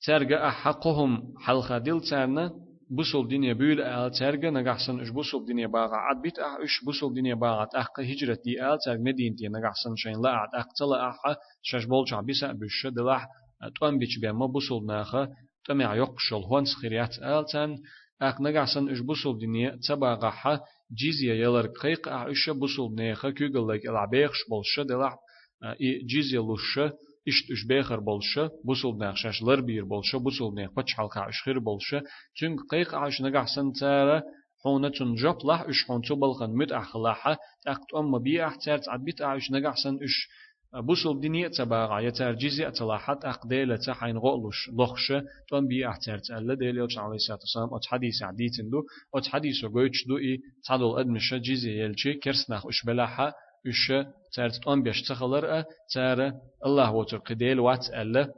ترجع 0.05 0.47
أحقهم 0.47 1.33
حلقة 1.39 1.77
دل 1.77 2.01
ترنا 2.01 2.51
بوصل 2.89 3.27
دنيا 3.27 3.53
بيل 3.53 3.81
آل 3.81 4.11
ترجع 4.11 4.49
نجحسن 4.49 4.99
إش 4.99 5.09
بوصل 5.09 5.45
دنيا 5.45 5.67
باغا 5.67 5.95
عد 5.95 6.21
بيت 6.21 6.39
أح 6.39 6.57
إش 6.63 6.83
بوصل 6.85 7.13
دنيا 7.13 7.35
باغا 7.35 7.67
أحق 7.77 7.99
هجرة 7.99 8.37
دي 8.45 8.65
آل 8.65 8.77
ترجع 8.85 9.01
مدينتي 9.01 9.47
نجحسن 9.47 9.95
شين 9.95 10.21
لا 10.21 10.29
عد 10.29 10.55
أح 10.55 10.65
تلا 10.77 11.09
أح 11.09 11.15
شش 11.61 11.85
بولش 11.85 12.13
عبيسة 12.13 12.51
بش 12.51 12.87
دلح 12.87 13.27
توان 13.79 13.97
بيش 13.99 14.19
بيا 14.19 14.31
ما 14.31 14.45
بوصل 14.45 14.85
ناخا 14.85 15.27
تمع 15.65 15.95
يقشل 15.95 16.35
هون 16.35 16.65
سخريات 16.65 17.19
آل 17.19 17.45
تن 18.19 18.25
أق 18.25 18.41
نجحسن 18.41 18.89
إش 18.89 18.99
بوصل 18.99 19.39
دنيا 19.39 19.79
تباغا 19.87 20.59
جزية 20.91 21.33
يلر 21.33 21.67
قيق 21.67 22.07
أعيش 22.07 22.49
بصل 22.49 22.95
نيخة 22.95 23.29
كيقل 23.29 23.67
لك 23.67 23.85
العبيخش 23.85 24.37
بلشة 24.51 24.87
دلع 24.87 25.15
جزية 26.05 26.39
لشة 26.39 26.85
إشت 27.27 27.51
إش 27.51 27.63
بيخر 27.67 27.99
بلشة 27.99 28.51
بصل 28.65 28.97
نيخشاش 28.97 29.43
لربير 29.43 29.83
بلشة 29.85 30.17
بصل 30.19 30.55
نيخ 30.55 30.71
بتش 30.77 30.93
حلقة 30.93 31.29
إشخير 31.29 31.59
بلشة 31.59 32.03
تنك 32.41 32.59
قيق 32.71 32.95
أعيش 32.95 33.21
نقع 33.21 33.45
سنتارة 33.45 34.23
حونة 34.63 34.89
تنجب 34.89 35.37
لح 35.45 35.61
إش 35.61 35.83
حون 35.87 36.01
تبلغن 36.01 36.49
مت 36.57 36.71
أخلاحة 36.71 37.37
تأقت 37.63 37.93
أم 37.95 38.19
بي 38.19 38.45
أحتار 38.45 38.77
تعبيت 38.77 39.21
أعيش 39.21 39.51
نقع 39.51 39.73
سن 39.83 39.99
إش 40.03 40.29
بوسل 40.73 41.19
دنيا 41.19 41.47
تباغا 41.47 41.99
يتر 41.99 42.33
جزء 42.33 42.67
اتلاحت 42.67 43.25
أقديلة 43.25 43.75
تحين 43.75 44.17
غولش 44.17 44.69
لخش 44.79 45.13
تون 45.49 45.67
بي 45.67 45.87
احتر 45.89 46.17
تألا 46.17 46.53
ديلي 46.53 46.81
وش 46.81 46.97
عليه 46.97 47.15
الصلاة 47.15 47.39
والسلام 47.39 47.73
ات 47.73 47.85
حديث 47.85 48.23
عديتن 48.23 48.69
دو 48.69 48.83
ات 49.15 49.27
حديث 49.27 49.65
دو 50.07 50.17
اي 50.17 50.39
تعدل 50.65 50.99
ادمشة 50.99 51.37
جزء 51.37 51.69
يلچي 51.69 52.13
كرسناخ 52.23 52.65
اش 52.65 52.85
بلاحة 52.85 53.33
اش 53.67 53.93
تر 54.33 54.49
تون 54.49 54.83
بيش 54.83 55.01
تخلر 55.01 55.59
ا 55.59 55.65
تر 55.93 56.33
الله 56.65 56.91
وتر 56.91 57.17
قديل 57.17 57.59
وات 57.59 57.89
ألا 57.89 58.33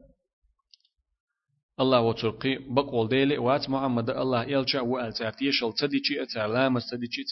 الله 1.80 2.02
وترقي 2.02 2.58
بقول 2.70 3.08
ديلي 3.08 3.38
وات 3.38 3.70
محمد 3.70 4.10
الله 4.10 4.44
يلچا 4.44 4.80
وال 4.80 5.14
تر 5.14 5.32
تيشل 5.32 5.74
تديچي 5.74 6.24
اتر 6.24 6.48
لامس 6.48 6.90
تديچي 6.90 7.24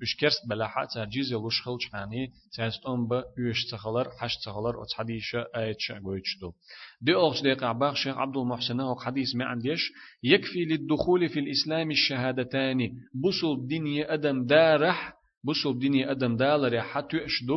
تر 0.00 0.04
زك 0.04 0.10
تدلچي 0.10 0.12
üç 0.12 0.16
kerst 0.16 0.50
belaha 0.50 0.86
terciz 0.94 1.30
yoluş 1.30 1.60
xılç 1.64 1.92
hani 1.92 2.32
terst 2.56 2.86
on 2.86 3.10
ba 3.10 3.24
üç 3.36 3.58
tsahalar 3.66 4.08
haş 4.20 4.36
tsahalar 4.36 4.74
o 4.74 4.84
hadişe 4.96 5.40
ayet 5.54 5.80
şa 5.80 5.98
goyçdu. 5.98 6.54
Di 7.06 7.16
oğç 7.16 7.44
de 7.44 7.56
qabaq 7.56 7.94
Şeyh 7.96 8.16
Abdul 8.24 8.44
Muhsin 8.44 8.78
o 8.78 8.94
hadis 9.04 9.34
mi 9.34 9.44
andiş 9.44 9.82
yekfi 10.22 10.60
lid-dukhul 10.70 11.28
fil 11.28 11.46
islam 11.54 11.88
الشهادتان 11.96 12.80
busul 13.14 13.56
dinye 13.70 14.06
adam 14.06 14.48
darah 14.48 14.98
busul 15.44 15.80
dinye 15.80 16.04
adam 16.08 16.38
dalar 16.38 16.72
ya 16.72 16.84
hatu 16.92 17.16
işdu 17.16 17.56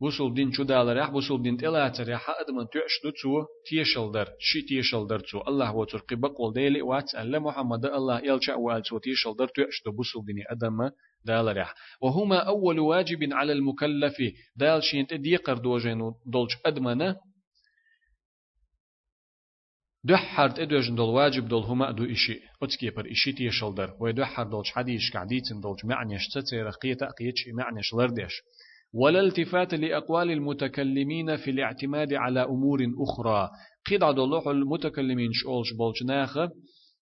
busul 0.00 0.36
din 0.36 0.50
çudalar 0.50 0.96
ya 0.96 1.06
busul 1.14 1.44
din 1.44 1.56
telatar 1.56 2.06
ya 2.14 2.20
adman 2.40 2.66
tu'şdu 2.72 3.08
tu 3.20 3.46
tiyşaldır 3.68 4.28
şi 4.40 4.66
tiyşaldır 4.66 5.20
tu 5.28 5.36
Allah 5.48 5.70
ve 5.76 5.86
turqi 5.86 6.22
baqol 6.22 6.54
deyli 6.54 6.80
wa 6.90 7.00
ta'alla 7.10 7.40
Muhammed 7.40 7.82
Allah 7.98 8.20
yalça 8.30 8.52
wa 8.62 8.70
al 8.74 8.82
tu 8.88 9.00
tiyşaldır 9.00 9.48
tu'şdu 9.56 9.90
busul 9.98 10.22
dini 10.26 10.44
adamı 10.54 10.86
دال 11.24 11.56
ريح. 11.56 11.74
وهما 12.02 12.38
أول 12.38 12.78
واجب 12.78 13.32
على 13.32 13.52
المكلف. 13.52 14.16
دال 14.56 14.84
شينت 14.84 15.14
ديقر 15.14 15.58
دوجين 15.58 16.12
دولج 16.26 16.50
أدمنا 16.66 17.16
دحرت 20.04 20.58
ادوجن 20.58 20.94
دول 20.94 21.08
واجب 21.08 21.48
دول 21.48 21.62
هما 21.62 21.90
دو 21.90 22.04
إشي. 22.04 22.40
أتكي 22.62 22.90
بر 22.90 23.10
إشي 23.10 23.32
تيشلدر 23.32 23.96
ويدحر 24.00 24.42
دولج 24.42 24.66
حديش 24.66 25.12
قعديتن 25.12 25.60
دولج 25.60 25.86
معنيش 25.86 26.28
تتير 26.28 26.70
قيتا 26.70 27.10
قيتش 27.10 27.48
معنيش 27.48 27.94
لردش 27.94 28.42
ولا 28.92 29.20
التفات 29.20 29.74
لأقوال 29.74 30.30
المتكلمين 30.30 31.36
في 31.36 31.50
الاعتماد 31.50 32.14
على 32.14 32.42
أمور 32.42 32.78
أخرى. 32.98 33.50
قيد 33.86 34.00
دولوح 34.00 34.48
المتكلمين 34.48 35.32
شولش 35.32 35.72
بولج 35.72 36.04
ناخه 36.04 36.50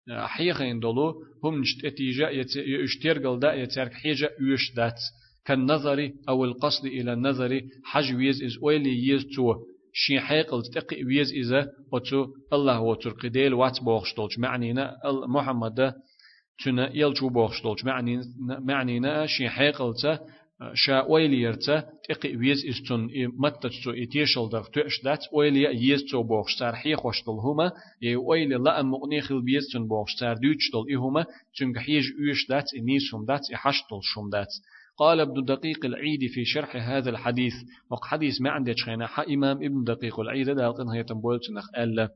حيغين 0.09 0.79
دولو 0.79 1.23
هم 1.43 1.61
نشت 1.61 1.85
إتيجا 1.85 2.29
يشترقل 2.55 3.39
دا 3.39 3.53
يترك 3.53 3.93
حيجا 3.93 4.29
يوش 4.39 4.73
دات. 4.75 4.99
كالنظر 5.45 6.11
أو 6.29 6.45
القصد 6.45 6.85
إلى 6.85 7.13
النظر 7.13 7.61
حج 7.83 8.13
ويز 8.13 8.43
إز 8.43 8.57
ويلي 8.61 9.07
يز 9.07 9.25
تو. 9.35 9.55
شي 9.93 10.19
حيقل 10.19 10.61
تقي 10.63 11.03
ويز 11.03 11.31
إذا 11.33 11.71
وتو 11.91 12.27
الله 12.53 12.79
وترقي 12.79 13.29
ديل 13.29 13.53
وات 13.53 13.83
بوخشتولج 13.83 14.39
معنينا 14.39 14.97
محمد 15.27 15.93
تنا 16.63 16.89
يلجو 16.93 17.29
بوخشتولج 17.29 17.85
معنينا 17.85 18.23
معنينا 18.59 19.25
شي 19.25 19.49
حيقل 19.49 19.93
شا 20.73 21.01
ويليرتا 21.09 21.83
تقي 22.09 22.35
ويز 22.35 22.65
إستون 22.65 23.09
متتسو 23.39 23.91
اتيشل 23.91 24.49
در 24.49 24.63
تؤش 24.63 25.03
دات 25.03 25.25
ويليا 25.33 25.69
يزتو 25.69 26.23
بوخشتار 26.23 26.75
حي 26.75 26.95
خوشتل 26.95 27.31
هما 27.31 27.71
ي 28.01 28.15
ويلي 28.15 28.55
لا 28.55 28.79
أم 28.79 28.91
مقنيخل 28.91 29.41
بيزتون 29.41 29.87
بوخشتار 29.87 30.35
دوچتل 30.35 30.89
إي 30.89 30.95
هما 30.95 31.25
چونك 31.53 31.77
حيج 31.77 32.03
اوش 32.19 32.47
دات 32.49 32.73
انيسهم 32.77 33.25
دات 33.25 33.51
احشتل 33.53 33.99
شم 34.01 34.29
دات. 34.29 34.53
قال 34.97 35.19
ابن 35.19 35.43
دقيق 35.45 35.85
العيد 35.85 36.19
في 36.33 36.45
شرح 36.45 36.75
هذا 36.75 37.09
الحديث 37.09 37.53
وق 37.89 38.05
حديث 38.05 38.41
ما 38.41 38.49
عندك 38.49 38.79
خينا 38.79 39.09
إمام 39.29 39.57
ابن 39.57 39.83
دقيق 39.83 40.19
العيد 40.19 40.49
دالقن 40.49 40.89
هي 40.89 41.03
تنبولتنخ 41.03 41.65
ألا 41.77 42.09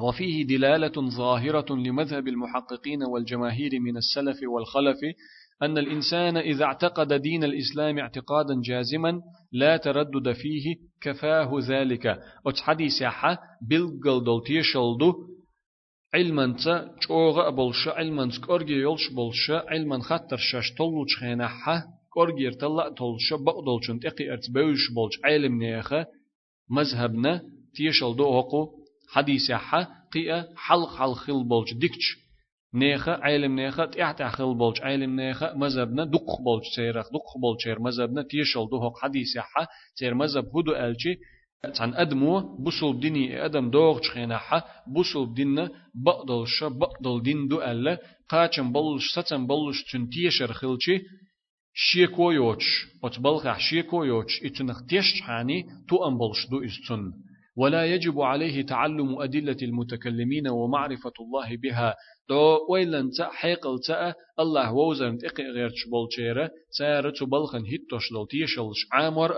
وفيه 0.00 0.46
دلالة 0.46 1.10
ظاهرة 1.10 1.74
لمذهب 1.74 2.28
المحققين 2.28 3.02
والجماهير 3.02 3.80
من 3.80 3.96
السلف 3.96 4.36
والخلف 4.48 4.98
أن 5.62 5.78
الإنسان 5.78 6.36
إذا 6.36 6.64
اعتقد 6.64 7.12
دين 7.12 7.44
الإسلام 7.44 7.98
اعتقادا 7.98 8.60
جازما 8.64 9.20
لا 9.52 9.76
تردد 9.76 10.32
فيه 10.32 10.76
كفاه 11.00 11.50
ذلك. 11.68 12.18
أتحديث 12.46 13.00
يحا 13.00 13.38
بلغل 13.70 14.24
دولتي 14.24 14.62
شلدو 14.62 15.14
علما 16.14 16.56
تا 16.64 16.94
چوغا 17.00 17.50
بولشا 17.50 17.90
علما 17.90 18.30
كورجي 18.46 18.74
يولش 18.74 19.10
بولشا 19.10 19.64
علما 19.68 19.98
خطر 19.98 20.36
شاش 20.36 20.74
طلو 20.78 21.04
چخينا 21.06 21.48
حا 21.48 21.82
كورجي 22.10 22.46
ارتلا 22.46 22.88
طلشا 22.88 23.36
بقدولشن 23.36 24.00
تقي 24.00 24.30
أرت 24.32 24.50
بوش 24.50 24.90
بولش 24.94 25.20
علم 25.24 25.62
نيخا 25.62 26.06
مذهبنا 26.70 27.42
تيشل 27.74 28.16
دو 28.16 28.38
هقو 28.38 28.68
حديث 29.08 29.50
يحا 29.50 29.86
قيا 30.12 30.48
حلق 30.56 30.96
حلق 30.96 31.12
خل 31.12 31.44
بولش 31.44 31.74
ديكش. 31.74 32.25
نيخة 32.74 33.12
علم 33.12 33.60
نيخة 33.60 33.84
تحت 33.84 34.20
أخل 34.20 34.54
بولج 34.54 34.80
علم 34.82 35.20
نيخة 35.20 35.54
مذهبنا 35.54 36.04
دق 36.04 36.40
بولج 36.44 36.62
سيرخ 36.76 37.06
دق 37.06 37.62
سير 37.64 37.80
مذهبنا 37.80 38.22
تيشل 38.22 38.68
دو 38.70 38.76
هق 38.76 38.98
حديث 39.02 39.36
يحا 39.36 39.66
سير 39.94 40.14
مذهب 40.14 40.44
هدو 40.56 40.72
ألشي 40.72 41.16
عن 41.80 41.94
أدمو 41.94 42.56
بوصل 42.56 43.00
ديني 43.00 43.44
أدم 43.44 43.70
دوغ 43.70 44.00
حا 44.30 44.62
بوصل 44.86 45.34
ديننا 45.34 45.70
بقدل 45.94 46.44
شا 46.46 46.68
بقدل 46.68 47.22
دين 47.22 47.48
دو 47.48 47.62
ألا 47.62 47.98
قاچن 48.28 48.72
بلش 48.72 49.04
ستن 49.14 49.46
بلش 49.46 49.92
تن 49.92 50.08
تيشر 50.08 50.52
خلشي 50.52 50.98
شيكو 51.74 52.30
يوش 52.30 52.86
أتبلغ 53.04 53.58
شيكو 53.58 54.04
يوش 54.04 54.44
إتنخ 54.44 54.86
تيش 54.86 55.20
حاني 55.22 55.66
تو 55.88 56.08
أن 56.08 56.18
بلش 56.18 56.46
دو 56.50 56.64
إستن 56.64 57.12
ولا 57.56 57.86
يجب 57.86 58.20
عليه 58.20 58.66
تعلم 58.66 59.20
أدلة 59.22 59.56
المتكلمين 59.62 60.48
ومعرفة 60.48 61.12
الله 61.20 61.56
بها. 61.56 61.94
دو 62.28 62.58
ويلن 62.70 63.10
تا 63.10 63.30
حيقل 63.32 63.78
تا 63.86 64.14
الله 64.40 64.72
ووزن 64.72 65.18
تقي 65.18 65.44
غير 65.44 65.70
تشبول 65.70 66.08
تشيرا 66.08 66.50
تارا 66.78 67.10
تبلخن 67.10 67.64
هيتوش 67.64 68.12
لو 68.12 68.24
تيشلش 68.24 68.86
عامر 68.92 69.30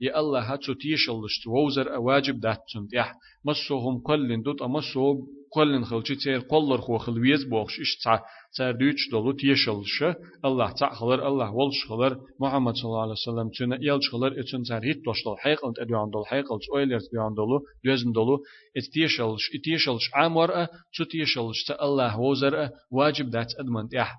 يا 0.00 0.20
الله 0.20 0.52
هاتو 0.52 0.72
تيشلش 0.72 1.46
ووزر 1.46 1.98
واجب 1.98 2.40
دات 2.40 2.58
تنتيح 2.74 3.14
مسوهم 3.44 4.00
كلن 4.00 4.42
دوت 4.42 4.62
مسوهم 4.62 5.26
كلن 5.52 5.84
خلچي 5.84 6.16
تير 6.16 6.38
قولر 6.38 6.80
خو 6.80 6.98
خلويز 6.98 7.44
بوخش 7.44 7.80
إش 7.80 7.96
تع 8.04 8.20
تار 8.56 8.72
دوش 8.72 9.10
دولو 9.10 9.32
تيشلش 9.32 10.02
الله 10.44 10.70
تع 10.72 10.94
خلر 10.94 11.28
الله 11.28 11.50
ولش 11.54 11.84
خلر 11.88 12.16
محمد 12.40 12.74
صلى 12.74 12.84
الله 12.84 13.02
عليه 13.02 13.12
وسلم 13.12 13.50
تنا 13.58 13.78
يلش 13.80 14.10
خلر 14.12 14.40
اتن 14.40 14.62
تار 14.62 14.84
هيت 14.84 14.98
دوش 15.04 15.24
دول 15.24 15.38
حيقل 15.38 15.72
ادوان 15.78 16.10
دول 16.10 16.26
حيقل 16.26 16.58
اويلرز 16.72 17.08
بيان 17.12 17.34
دولو 17.34 17.60
دوزن 17.84 18.12
دولو 18.12 18.36
ات 18.76 18.84
تيشلش 18.92 19.44
ات 19.54 19.60
تيشلش 19.64 20.04
عامر 20.14 20.66
تو 20.96 21.04
تيشلش 21.04 21.64
تا 21.66 21.84
الله 21.84 22.20
وزر 22.20 22.68
واجب 22.90 23.30
دات 23.30 23.50
ادمن 23.60 23.88
تيح 23.88 24.14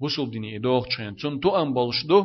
بوسول 0.00 0.30
ديني 0.30 0.58
دوغ 0.58 0.86
چين 0.88 1.16
تون 1.16 1.40
تو 1.40 1.48
ام 1.48 1.74
بولش 1.74 2.06
دو 2.06 2.18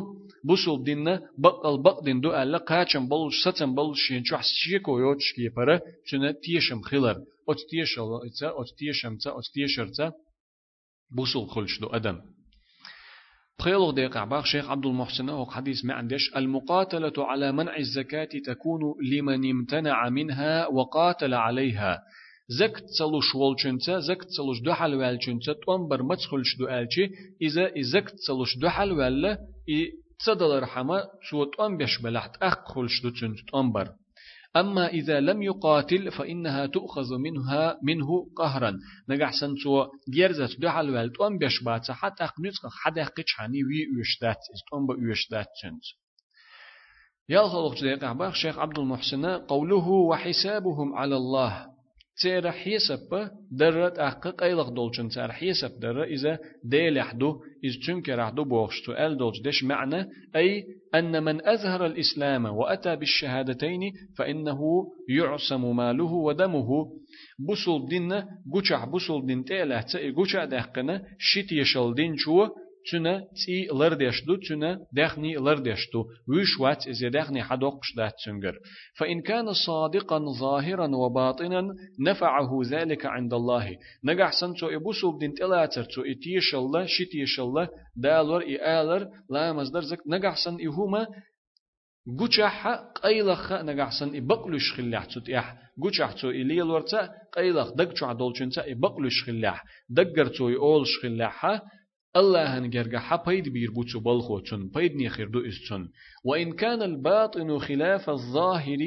بوسول 0.44 0.84
ديننا 0.84 1.20
بقل 1.38 1.82
بق 1.82 2.04
دين 2.04 2.20
دو 2.20 2.30
ألا 2.42 2.58
قاچن 2.58 3.08
بولش 3.08 3.34
ستن 3.44 3.74
بولش 3.74 3.98
شين 4.08 4.22
چو 4.22 4.36
حسيشي 4.36 4.78
كويوتش 4.78 5.32
كي 5.36 5.48
پره 5.56 5.82
تونه 6.10 6.30
تيشم 6.30 6.80
خلر 6.82 7.16
ات 7.48 7.60
تيشل 7.70 8.08
اتسا 8.26 8.48
ات 8.48 8.70
تيشم 8.78 9.16
تا 9.16 9.30
ات 9.38 9.46
تيشر 9.54 9.88
تا 9.88 10.12
بوسول 11.10 11.48
خلش 11.48 11.80
دو 11.80 11.86
أدم. 11.86 12.20
بخيلو 13.58 13.90
ديقع 13.90 14.24
باخ 14.24 14.44
شيخ 14.44 14.70
عبد 14.70 14.86
المحسن 14.86 15.28
هو 15.28 15.46
حديث 15.46 15.84
ما 15.84 15.94
عندش. 15.94 16.36
المقاتلة 16.36 17.12
على 17.18 17.52
منع 17.52 17.76
الزكاة 17.76 18.28
تكون 18.46 18.80
لمن 19.12 19.50
امتنع 19.50 20.08
منها 20.08 20.66
وقاتل 20.66 21.34
عليها. 21.34 22.02
زكت 22.48 22.84
تلوش 22.98 23.34
والچنتا 23.34 23.98
زكت 23.98 24.28
تلوش 24.36 24.60
دوحل 24.60 24.94
والچنتا 24.94 25.52
تنبر 25.66 26.02
متخلش 26.02 26.56
دو 26.58 26.66
ألچي. 26.66 27.10
إذا 27.42 27.70
زكت 27.80 28.14
تلوش 28.26 28.58
دوحل 28.58 28.92
ولا 28.92 29.38
إي 30.28 30.34
تصدل 30.34 30.62
رحمة 30.62 31.02
شو 31.22 31.44
تنبش 31.44 32.02
بلحت 32.02 32.36
أخ 32.42 32.74
خلش 32.74 33.02
تنبر 33.52 33.88
أما 34.56 34.86
إذا 34.86 35.20
لم 35.20 35.42
يقاتل 35.42 36.10
فإنها 36.10 36.66
تؤخذ 36.66 37.18
منها 37.18 37.78
منه 37.82 38.06
قهرا. 38.36 38.78
نجح 39.08 39.32
سنتو 39.40 39.86
جيرزت 40.10 40.60
دوحل 40.60 40.90
وال 40.90 41.12
تنبش 41.12 41.62
بات 41.64 41.90
حتى 41.90 42.24
أقنيتك 42.24 42.60
حدا 42.82 43.04
قيتش 43.04 43.34
حني 43.36 43.64
وي 43.64 44.00
يشتات 44.00 44.38
تنبا 44.72 44.94
يشتات 45.12 45.46
تنت 45.62 45.84
يالخلق 47.28 47.74
جديق 47.74 48.04
الشيخ 48.22 48.58
عبد 48.58 48.78
المحسن 48.78 49.26
قوله 49.26 49.88
وحسابهم 49.88 50.94
على 50.94 51.16
الله. 51.16 51.73
تيرا 52.22 52.50
حيسب 52.50 53.30
درت 53.50 53.98
أحق 53.98 54.28
قيلق 54.28 54.68
دولشن. 54.68 55.08
تار 55.08 55.32
حيسب 55.32 55.80
در 55.80 56.02
إذا 56.04 56.38
ديل 56.64 56.96
يحدو 56.96 57.40
إذ 57.64 57.86
تنكر 57.86 58.18
يحدو 58.18 58.44
بوخش 58.44 58.86
سؤال 58.86 59.16
دولش 59.16 59.40
ديش 59.40 59.64
معنى 59.64 60.06
أي 60.36 60.64
أن 60.94 61.22
من 61.22 61.46
أظهر 61.46 61.86
الإسلام 61.86 62.44
وأتى 62.44 62.96
بالشهادتين 62.96 63.80
فإنه 64.18 64.60
يعصم 65.08 65.76
ماله 65.76 66.12
ودمه. 66.12 66.68
بوصل 67.38 67.88
دين 67.88 68.12
قوشع 68.52 68.84
بوصل 68.84 69.26
دين 69.26 69.44
تيلا 69.44 69.80
تأي 69.82 70.10
قوشع 70.10 70.44
دهقنا 70.44 71.02
شيت 71.18 71.52
يشل 71.52 71.94
دين 71.94 72.16
شو 72.16 72.46
تنا 72.90 73.24
تي 73.44 73.68
لردشتو 73.72 74.36
تنا 74.36 74.78
دخني 74.92 75.36
لردشتو 75.36 76.04
ويش 76.28 76.60
وات 76.60 76.86
إذا 76.86 77.08
دخني 77.08 77.42
حدوقش 77.42 77.94
دات 77.96 78.14
تنجر 78.24 78.58
فإن 78.98 79.20
كان 79.22 79.52
صادقا 79.52 80.18
ظاهرا 80.40 80.96
وباطنا 80.96 81.74
نفعه 82.00 82.60
ذلك 82.64 83.06
عند 83.06 83.34
الله 83.34 83.76
نجح 84.04 84.30
سنتو 84.40 84.66
إبوسو 84.68 85.12
بدين 85.12 85.34
تلاتر 85.34 85.84
تو 85.84 86.02
إتيش 86.02 86.54
الله 86.54 86.86
شتيش 86.86 87.40
الله 87.40 87.68
دالور 87.96 88.42
إآلر 88.42 89.08
لا 89.30 89.52
مصدر 89.52 89.80
زك 89.80 90.00
نجح 90.06 90.36
سن 90.44 90.56
إهما 90.66 91.06
قوشح 92.18 92.68
قيلخ 93.02 93.52
نجح 93.52 93.90
سن 94.00 94.16
إبقلش 94.16 94.72
خلاح 94.76 95.04
تتيح 95.04 95.56
قوشح 95.82 96.12
تو 96.12 96.30
إليل 96.30 96.62
ورتا 96.62 97.10
قيلخ 97.32 97.72
دقشع 97.74 98.12
دولشنتا 98.12 98.72
إبقلش 98.72 99.24
خلاح 99.26 99.64
دقر 99.90 100.26
تو 100.26 100.48
يقولش 100.48 100.88
خلاحها 101.02 101.62
الله 102.16 102.58
نجرجع 102.58 102.98
حبيد 102.98 103.48
بير 103.48 103.70
بوتسو 103.70 104.00
بلخو 104.00 104.38
تون 104.38 104.68
بيد 104.68 104.96
نيخير 104.96 105.28
دو 105.28 105.40
استون 105.40 105.88
وإن 106.24 106.52
كان 106.52 106.82
الباطن 106.82 107.58
خلاف 107.58 108.10
الظاهر. 108.10 108.78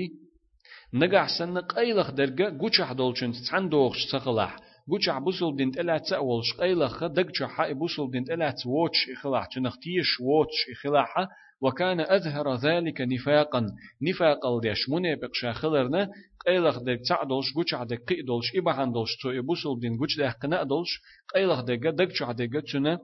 نجع 0.93 1.27
سن 1.39 1.57
قيلخ 1.57 2.11
درجة 2.11 2.49
جوشح 2.49 2.91
دولشن 2.91 3.31
تسعن 3.31 3.69
دوغش 3.69 3.97
سخلاح 4.11 4.57
جوشح 4.89 5.17
بوصل 5.17 5.55
دين 5.55 5.69
إلا 5.69 5.97
تأولش 5.97 6.53
قيلخ 6.59 7.03
دقشح 7.03 7.49
حق 7.49 7.71
بوصل 7.71 8.11
دين 8.11 8.23
إلا 8.23 8.51
توتش 8.51 9.09
إخلاح 9.17 9.45
تنختيش 9.45 10.19
ووتش 10.21 10.57
إخلاحه 10.71 11.27
وكان 11.61 11.99
أظهر 11.99 12.55
ذلك 12.55 13.01
نفاقا. 13.01 13.65
نفاق 14.01 14.45
الديش 14.45 14.89
منافق 14.89 15.29
شاخلرنا 15.33 16.09
قيلخ 16.47 16.77
دك 16.79 16.99
تعدلش 17.09 17.53
جوش 17.55 17.73
عدك 17.73 18.01
قيدلش 18.07 18.55
إبهان 18.55 18.91
دلش 18.91 19.15
تو 19.21 19.29
إبوسل 19.29 19.79
دين 19.79 19.97
جوش 19.97 20.17
ده 20.17 20.29
قناء 20.29 20.63
دلش 20.63 21.01
قيلخ 21.35 21.61
دك 21.61 21.79
دك 21.79 22.11
شو 22.15 22.25
عدك 22.25 22.63
تنا 22.73 22.99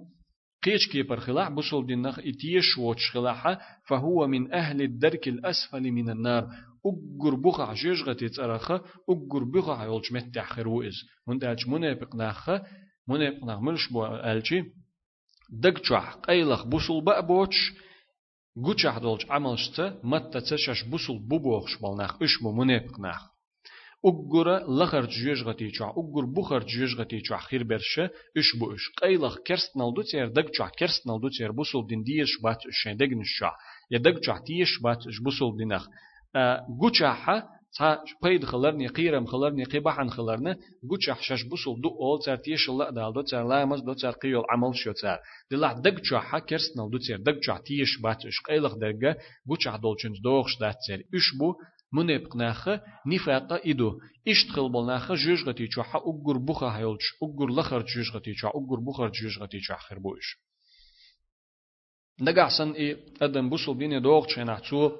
قيش 0.63 0.87
كيبر 0.91 1.19
خلاع 1.19 1.49
بوصل 1.49 1.85
دين 1.85 2.01
نخ 2.01 2.19
إتيش 2.19 2.77
ووتش 2.77 3.11
خلاحة 3.11 3.59
فهو 3.87 4.27
من 4.27 4.53
أهل 4.53 4.81
الدرك 4.81 5.27
الأسفل 5.27 5.91
من 5.91 6.09
النار 6.09 6.47
أجر 6.85 7.35
بقع 7.35 7.73
جيجغة 7.73 8.13
تترخة 8.13 8.81
أجر 9.09 9.43
بقع 9.43 9.83
يولش 9.85 10.11
متع 10.11 10.43
خروئز 10.45 10.93
من 11.27 11.37
دالش 11.37 11.67
منافق 11.67 12.15
ناخة 12.15 12.63
منافق 13.07 13.43
ناخ 13.45 13.59
ملش 13.59 13.87
بو 13.91 14.05
ألشي 14.05 14.63
دقشح 15.49 16.13
قيلخ 16.13 16.65
بوصل 16.65 17.01
بقى 17.01 17.27
بوتش 17.27 17.73
گوچه 18.57 18.99
دولش 18.99 19.25
عملشت 19.29 19.81
مت 20.03 20.37
تشش 20.37 20.83
بوسل 20.83 21.19
بوبوخش 21.19 21.77
بالناخ 21.81 22.21
اش 22.21 22.41
مو 22.41 22.51
منافقناخ 22.51 23.32
أجر 24.05 24.47
لخر 24.67 25.05
جيش 25.05 25.43
غتي 25.43 25.71
چا 25.71 25.85
أجر 25.97 26.25
بخر 26.25 26.63
جيش 26.63 26.99
غتي 26.99 27.21
چا 27.21 27.37
خير 27.37 27.63
برشه 27.63 28.09
إش 28.37 28.55
بو 28.59 28.73
إش 28.73 28.89
قيلخ 29.01 29.37
كرست 29.47 29.77
نالدو 29.77 30.01
تير 30.01 30.27
دق 30.27 30.47
چا 30.57 30.67
كرست 30.79 31.07
نالدو 31.07 31.29
تير 31.29 31.51
بوسل 31.51 31.87
دين 31.87 32.03
ديش 32.03 32.41
بات 32.43 32.57
إشين 32.67 32.97
دق 32.97 33.11
نشا 33.19 33.51
يا 33.91 33.99
دق 33.99 34.19
چا 34.19 34.37
تيش 34.47 34.79
بات 34.81 35.07
إش 35.07 35.19
بوسل 35.19 35.57
دينخ 35.57 35.87
گوچه 36.79 37.13
تا 37.77 37.97
پید 38.23 38.45
خلرنی 38.45 38.87
قیرم 38.87 39.25
خلرنی 39.25 39.65
قیبحن 39.65 40.09
خلرنه 40.09 40.57
گوچ 40.89 41.09
حشش 41.09 41.43
بوسل 41.49 41.75
دو 41.83 41.89
اول 41.99 42.19
تر 42.25 42.35
تیش 42.35 42.69
الله 42.69 42.91
دال 42.91 43.13
دو 43.13 43.23
تر 43.23 43.43
لامز 43.43 43.81
دو 43.83 43.93
تر 43.93 44.11
قیل 44.11 44.43
عمل 44.53 44.73
شو 44.73 44.93
تر 44.93 45.17
دلع 45.51 45.73
دگ 45.73 45.97
چا 46.07 46.19
حکرس 46.29 46.65
نل 46.77 46.89
دو 46.93 46.99
تر 47.05 47.17
دگ 47.17 47.37
چا 47.45 47.57
تیش 47.65 47.91
باتش 48.03 48.35
قیلخ 48.47 48.73
درگه 48.81 49.11
گوچ 49.49 49.67
دولچنج 49.83 50.15
دوخش 50.23 50.53
دات 50.61 50.77
تر 50.87 50.99
اش 51.13 51.27
بو 51.39 51.49
منبق 51.93 52.35
ناخه 52.35 52.81
نفاق 53.05 53.53
إدو 53.53 53.99
بالناخه 54.57 55.15
جوجغتي 55.15 55.67
چو 55.67 55.81
حا 55.81 55.99
أقر 55.99 56.37
بخا 56.37 56.69
هيولش 56.77 57.13
أقر 57.23 57.49
لخر 57.49 57.81
جوجغتي 57.81 58.33
چو 58.33 58.47
أقر 58.47 59.09
جوجغتي 59.09 59.59
چو 59.59 59.73
آخر 59.73 59.99
بوش 59.99 60.37
نگحسن 62.21 62.71
إي 62.71 62.97
أدم 63.21 63.49
بوصل 63.49 63.73
بيني 63.73 63.99
دوغ 63.99 64.27
چينا 64.27 64.59
تو 64.59 64.91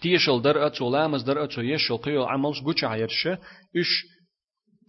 تيشل 0.00 0.42
در 0.42 0.66
أتو 0.66 0.90
لامز 0.90 1.22
در 1.24 1.44
أتو 1.44 1.62
يشل 1.62 1.96
قيو 1.96 2.24
عملش 2.24 2.60
قوش 2.60 2.84
عيرشة 2.84 3.38
إش 3.76 4.04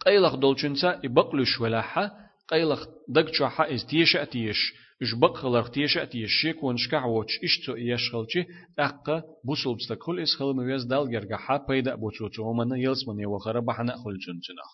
قيلخ 0.04 0.34
دولچنسا 0.34 1.00
إبقلش 1.04 1.60
ولاحة 1.60 2.10
قيلخ 2.48 2.86
دقشو 3.08 3.46
حا 3.46 3.74
إز 3.74 3.86
تيش 3.86 4.16
أتيش 4.16 4.85
إش 5.02 5.14
بقلخ 5.14 5.70
تيش 5.70 5.98
أتيش 5.98 6.30
شيك 6.42 6.64
ونشكع 6.64 7.04
وش 7.04 7.38
إش 7.44 7.66
تو 7.66 7.76
يشغلشي 7.76 8.44
أقا 8.78 9.22
بوصل 9.44 9.74
بستكل 9.74 10.20
إس 10.20 10.34
خل 10.34 10.54
مويز 10.54 10.84
دال 10.84 11.10
جرجحا 11.10 11.56
بيدا 11.68 11.94
بوتوتو 11.94 12.42
ومن 12.42 12.76
يلس 12.76 13.08
من 13.08 13.20
يوخر 13.20 13.60
بحنا 13.60 13.96
خلجنجنخ 13.96 14.70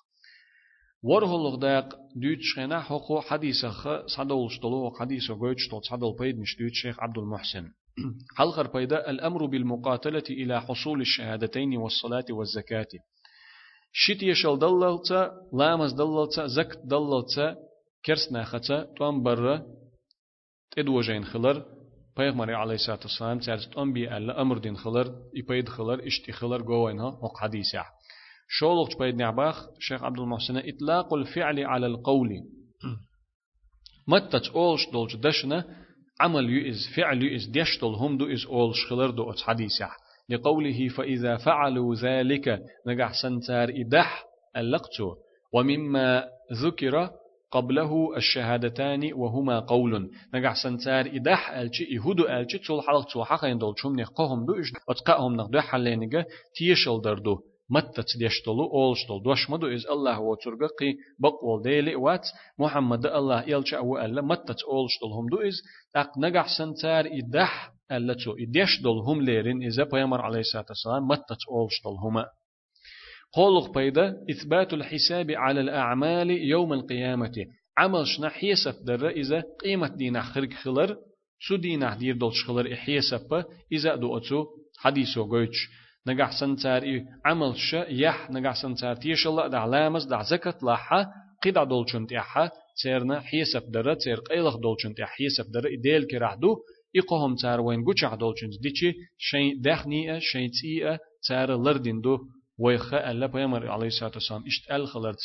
ورهلغ 1.02 1.56
داق 1.56 1.88
دوتش 2.16 2.54
خنا 2.56 2.80
حقو 2.80 3.20
حديثة 3.20 4.06
صدول 4.06 4.50
شطلو 4.50 4.90
حديثة 4.90 5.34
قويتش 5.34 5.68
طول 5.70 5.84
صدول 5.84 6.16
بيد 6.18 6.38
مش 6.38 6.56
دوت 6.58 6.72
شيخ 6.72 7.00
عبد 7.00 7.18
المحسن. 7.18 7.64
حلقر 8.38 8.66
بيدا 8.66 9.10
الأمر 9.10 9.46
بالمقاتلة 9.46 10.22
إلى 10.30 10.60
حصول 10.60 11.00
الشهادتين 11.00 11.76
والصلاة 11.76 12.24
والزكاة. 12.30 12.86
شت 13.92 14.22
يشل 14.22 14.58
دللتا 14.58 15.30
لامز 15.52 15.92
دللتا 15.92 16.46
زك 16.46 16.72
دللتا 16.84 17.56
كرسنا 18.06 18.44
ختا 18.44 18.86
توان 18.96 19.22
برا 19.22 19.81
تدوجين 20.76 21.24
خلر 21.24 21.62
پیغمبر 22.16 22.54
علیه 22.54 22.74
الصلاة 22.74 22.98
والسلام 23.02 23.60
أنبي 23.78 24.16
ألا 24.16 24.42
أمر 24.42 24.58
دين 24.58 24.76
خلر 24.76 25.14
يبيد 25.34 25.68
خلر 25.68 26.06
اشتي 26.06 26.32
خلر 26.32 26.62
جوينها 26.62 27.06
وق 27.06 27.38
حديثة 27.38 27.84
شولق 28.48 28.98
بيد 28.98 29.14
نعباخ 29.14 29.66
شيخ 29.78 30.02
عبد 30.04 30.18
المحسن 30.18 30.56
إطلاق 30.56 31.14
الفعل 31.14 31.64
على 31.64 31.86
القول. 31.86 32.30
متى 34.08 34.40
تقولش 34.40 34.90
دولش 34.92 35.16
دشنا 35.16 35.64
عمل 36.20 36.50
يؤز 36.50 36.88
فعل 36.96 37.22
يؤز 37.22 37.46
ديشتل 37.46 37.86
هم 37.86 38.18
دو 38.18 38.32
إز 38.32 38.46
أول 38.46 38.76
شخلر 38.76 39.10
دو 39.10 39.30
أتس 39.30 39.42
حديثة 39.42 39.88
لقوله 40.28 40.88
فإذا 40.88 41.36
فعلوا 41.36 41.94
ذلك 41.94 42.62
نجح 42.86 43.12
سنتار 43.22 43.68
إدح 43.68 44.24
اللقتو 44.56 45.14
ومما 45.52 46.28
ذكر 46.52 47.10
قبله 47.52 48.16
الشهادتان 48.16 49.12
وهما 49.12 49.58
قول. 49.60 50.10
نجح 50.34 50.54
سنتار 50.62 51.06
إدح 51.06 51.50
ألشي 51.50 51.84
إهدو 51.98 52.24
ألشي 52.28 52.58
تول 52.58 52.82
حلق 52.82 53.04
تو 53.12 53.24
حقا 53.24 53.48
يندول 53.48 53.74
شم 53.78 54.00
نقهم 54.00 54.46
دو 54.46 54.52
إش 54.60 54.72
أتقاهم 54.88 55.36
نقدو 55.36 55.60
حلينجا 55.60 56.24
تيشل 56.56 57.00
دردو. 57.00 57.38
متى 57.70 58.02
أولشتل 58.48 59.22
دوش 59.24 59.50
مدو 59.50 59.66
إز 59.66 59.86
الله 59.86 60.20
وترققي 60.20 60.94
بقول 61.18 61.62
ديلي 61.62 61.94
وات. 61.94 62.26
محمد 62.58 63.06
الله 63.06 63.48
يلش 63.48 63.74
أو 63.74 63.98
ألا 63.98 64.22
متى 64.22 64.54
تأولشتل 64.54 65.12
هم 65.16 65.26
دو 65.28 65.38
إز. 65.48 65.62
أق 65.96 66.18
نجح 66.18 66.46
سنتار 66.58 67.04
إدح 67.06 67.72
ألا 67.92 68.14
تو 68.14 68.32
إديشتل 68.32 68.88
هم 68.88 69.22
ليرين 69.22 69.62
إذا 69.62 69.84
بيامر 69.84 70.20
عليه 70.20 70.40
الصلاة 70.40 70.64
والسلام 70.68 71.08
متى 71.08 71.34
تأولشتل 71.46 71.96
هما 72.04 72.26
قولق 73.32 73.74
بيدا 73.74 74.16
إثبات 74.30 74.74
الحساب 74.74 75.30
على 75.30 75.60
الأعمال 75.60 76.30
يوم 76.30 76.72
القيامة. 76.72 77.46
عمل 77.78 78.06
شنا 78.06 78.28
حيسب 78.28 78.84
در 78.84 79.08
إذا 79.08 79.44
قيمة 79.64 79.88
دينا 79.88 80.22
خرق 80.22 80.52
خلر 80.52 80.96
سو 81.48 81.56
دينا 81.56 81.94
دير 81.94 82.16
دولش 82.16 82.44
خلر 82.44 82.72
إحيسب 82.72 83.44
إذا 83.72 83.96
دو 83.96 84.16
أتو 84.16 84.46
حديثو 84.78 85.24
قويتش. 85.24 85.68
نجح 86.06 86.40
سنتار 86.40 86.82
إيه 86.82 87.04
عمل 87.24 87.56
شا 87.56 87.86
يح 87.88 88.30
نجح 88.30 88.62
سنتار 88.62 88.96
تيش 88.96 89.26
الله 89.26 89.46
دع 89.46 89.64
لامز 89.64 90.04
دع 90.04 90.22
زكاة 90.22 90.58
لاحة 90.62 91.06
قيد 91.42 91.54
دولشن 91.54 92.06
تيحة 92.06 92.50
تيرنا 92.82 93.20
حيسب 93.20 93.70
درة 93.70 93.94
تير 93.94 94.16
قيلخ 94.16 94.56
دولشن 94.56 94.94
تيح 94.94 95.08
حيسب 95.08 95.52
درة 95.52 95.68
إديل 95.78 96.04
كرحدو 96.06 96.56
إقهم 96.96 97.34
تار 97.36 97.60
وين 97.60 97.84
قوشع 97.84 98.14
دولشن 98.14 98.50
ديشي 98.62 98.92
شين 99.18 99.60
دخنية 99.60 100.18
شين 100.18 100.50
تيئة 100.50 100.98
تار 101.28 101.56
لردين 101.62 102.00
دو. 102.00 102.18
ويخا 102.58 103.10
ألا 103.10 103.26
بيامر 103.26 103.68
عليه 103.70 103.86
الصلاة 103.86 104.12
والسلام. 104.14 104.44
إشت 104.46 104.70
أل 104.70 104.88
خلرت 104.88 105.20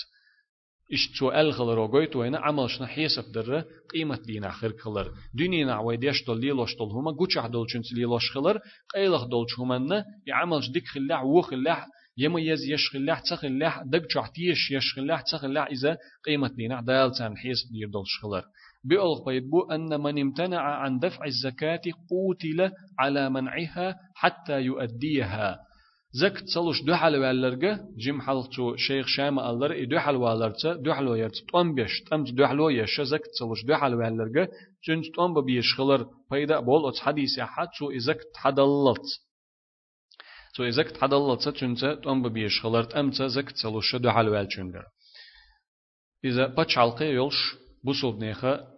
اشتو 0.93 1.31
الخلر 1.31 1.79
وقويت 1.79 2.15
وين 2.15 2.35
عمل 2.35 2.69
شنا 2.69 2.87
حيسب 2.87 3.31
در 3.31 3.63
قيمة 3.93 4.19
دينا 4.25 4.51
خير 4.51 4.77
خلر. 4.77 5.11
دنيا 5.33 5.73
عويد 5.73 6.03
يشتل 6.03 6.39
ليلوش 6.39 6.75
تل 6.75 6.83
هما 6.83 7.11
قوش 7.11 7.37
عدل 7.37 7.65
شنت 7.69 7.93
ليلوش 7.93 8.31
خلر 8.31 8.59
قيلخ 8.95 9.23
دولش 9.23 9.59
هما 9.59 10.05
يعملش 10.27 10.69
ديك 10.69 10.87
خلاع 10.87 11.23
وخلاع 11.23 11.85
يما 12.17 12.41
يز 12.41 12.63
يش 12.63 12.89
خلاع 12.89 13.19
تخلاع 13.19 13.83
دق 13.85 14.05
شعتيش 14.09 14.71
يش 14.71 14.93
خلاع 14.95 15.21
تخلاع 15.21 15.67
إذا 15.67 15.97
قيمة 16.25 16.47
دينا 16.47 16.81
دال 16.81 17.11
تان 17.11 17.37
حيس 17.37 17.57
دير 17.71 17.89
دولش 17.89 18.19
خلر. 18.21 18.43
بيقول 18.83 19.25
بيدبو 19.25 19.71
أن 19.71 20.01
من 20.01 20.21
امتنع 20.21 20.61
عن 20.61 20.99
دفع 20.99 21.25
الزكاة 21.25 21.81
قوتل 22.09 22.71
على 22.99 23.29
منعها 23.29 23.95
حتى 24.15 24.61
يؤديها. 24.61 25.66
زك 26.11 26.39
تصلوش 26.39 26.83
دو 26.83 26.95
حل 26.95 27.15
والرجع 27.15 27.77
جيم 27.97 28.21
حلتو 28.21 28.75
شيخ 28.75 29.07
شام 29.07 29.39
الله 29.39 29.83
دو 29.83 29.99
حل 29.99 30.15
والرجع 30.15 30.73
دو 30.73 30.93
حل 30.93 31.07
ويرت 31.07 31.35
تام 31.51 31.75
بيش 31.75 32.03
تام 32.09 32.23
دو 32.23 32.47
حل 32.47 32.87
زك 33.05 33.21
تصلوش 33.33 33.65
دو 33.65 33.75
حل 33.75 33.93
جن 34.87 35.01
تام 35.15 35.33
ببيش 35.33 35.75
خلر 35.77 36.07
بيدا 36.31 36.59
بول 36.59 36.89
أت 36.89 36.99
حديث 36.99 37.39
أحد 37.39 37.67
شو 37.73 37.91
إزك 37.91 38.19
تحدلت 38.33 39.07
شو 40.55 40.63
إزك 40.63 40.91
تحدلت 40.91 41.49
تنت 41.49 41.85
تام 42.03 42.23
ببيش 42.23 42.61
خلر 42.61 42.83
تام 42.83 43.11
زك 43.11 43.51
تصلوش 43.51 43.95
دو 43.95 44.11
حل 44.11 44.29
والجنجر 44.29 44.85
إذا 46.25 46.47
بتشالقي 46.47 47.05
يولش 47.05 47.55
بوسوب 47.83 48.23
نيخه 48.23 48.76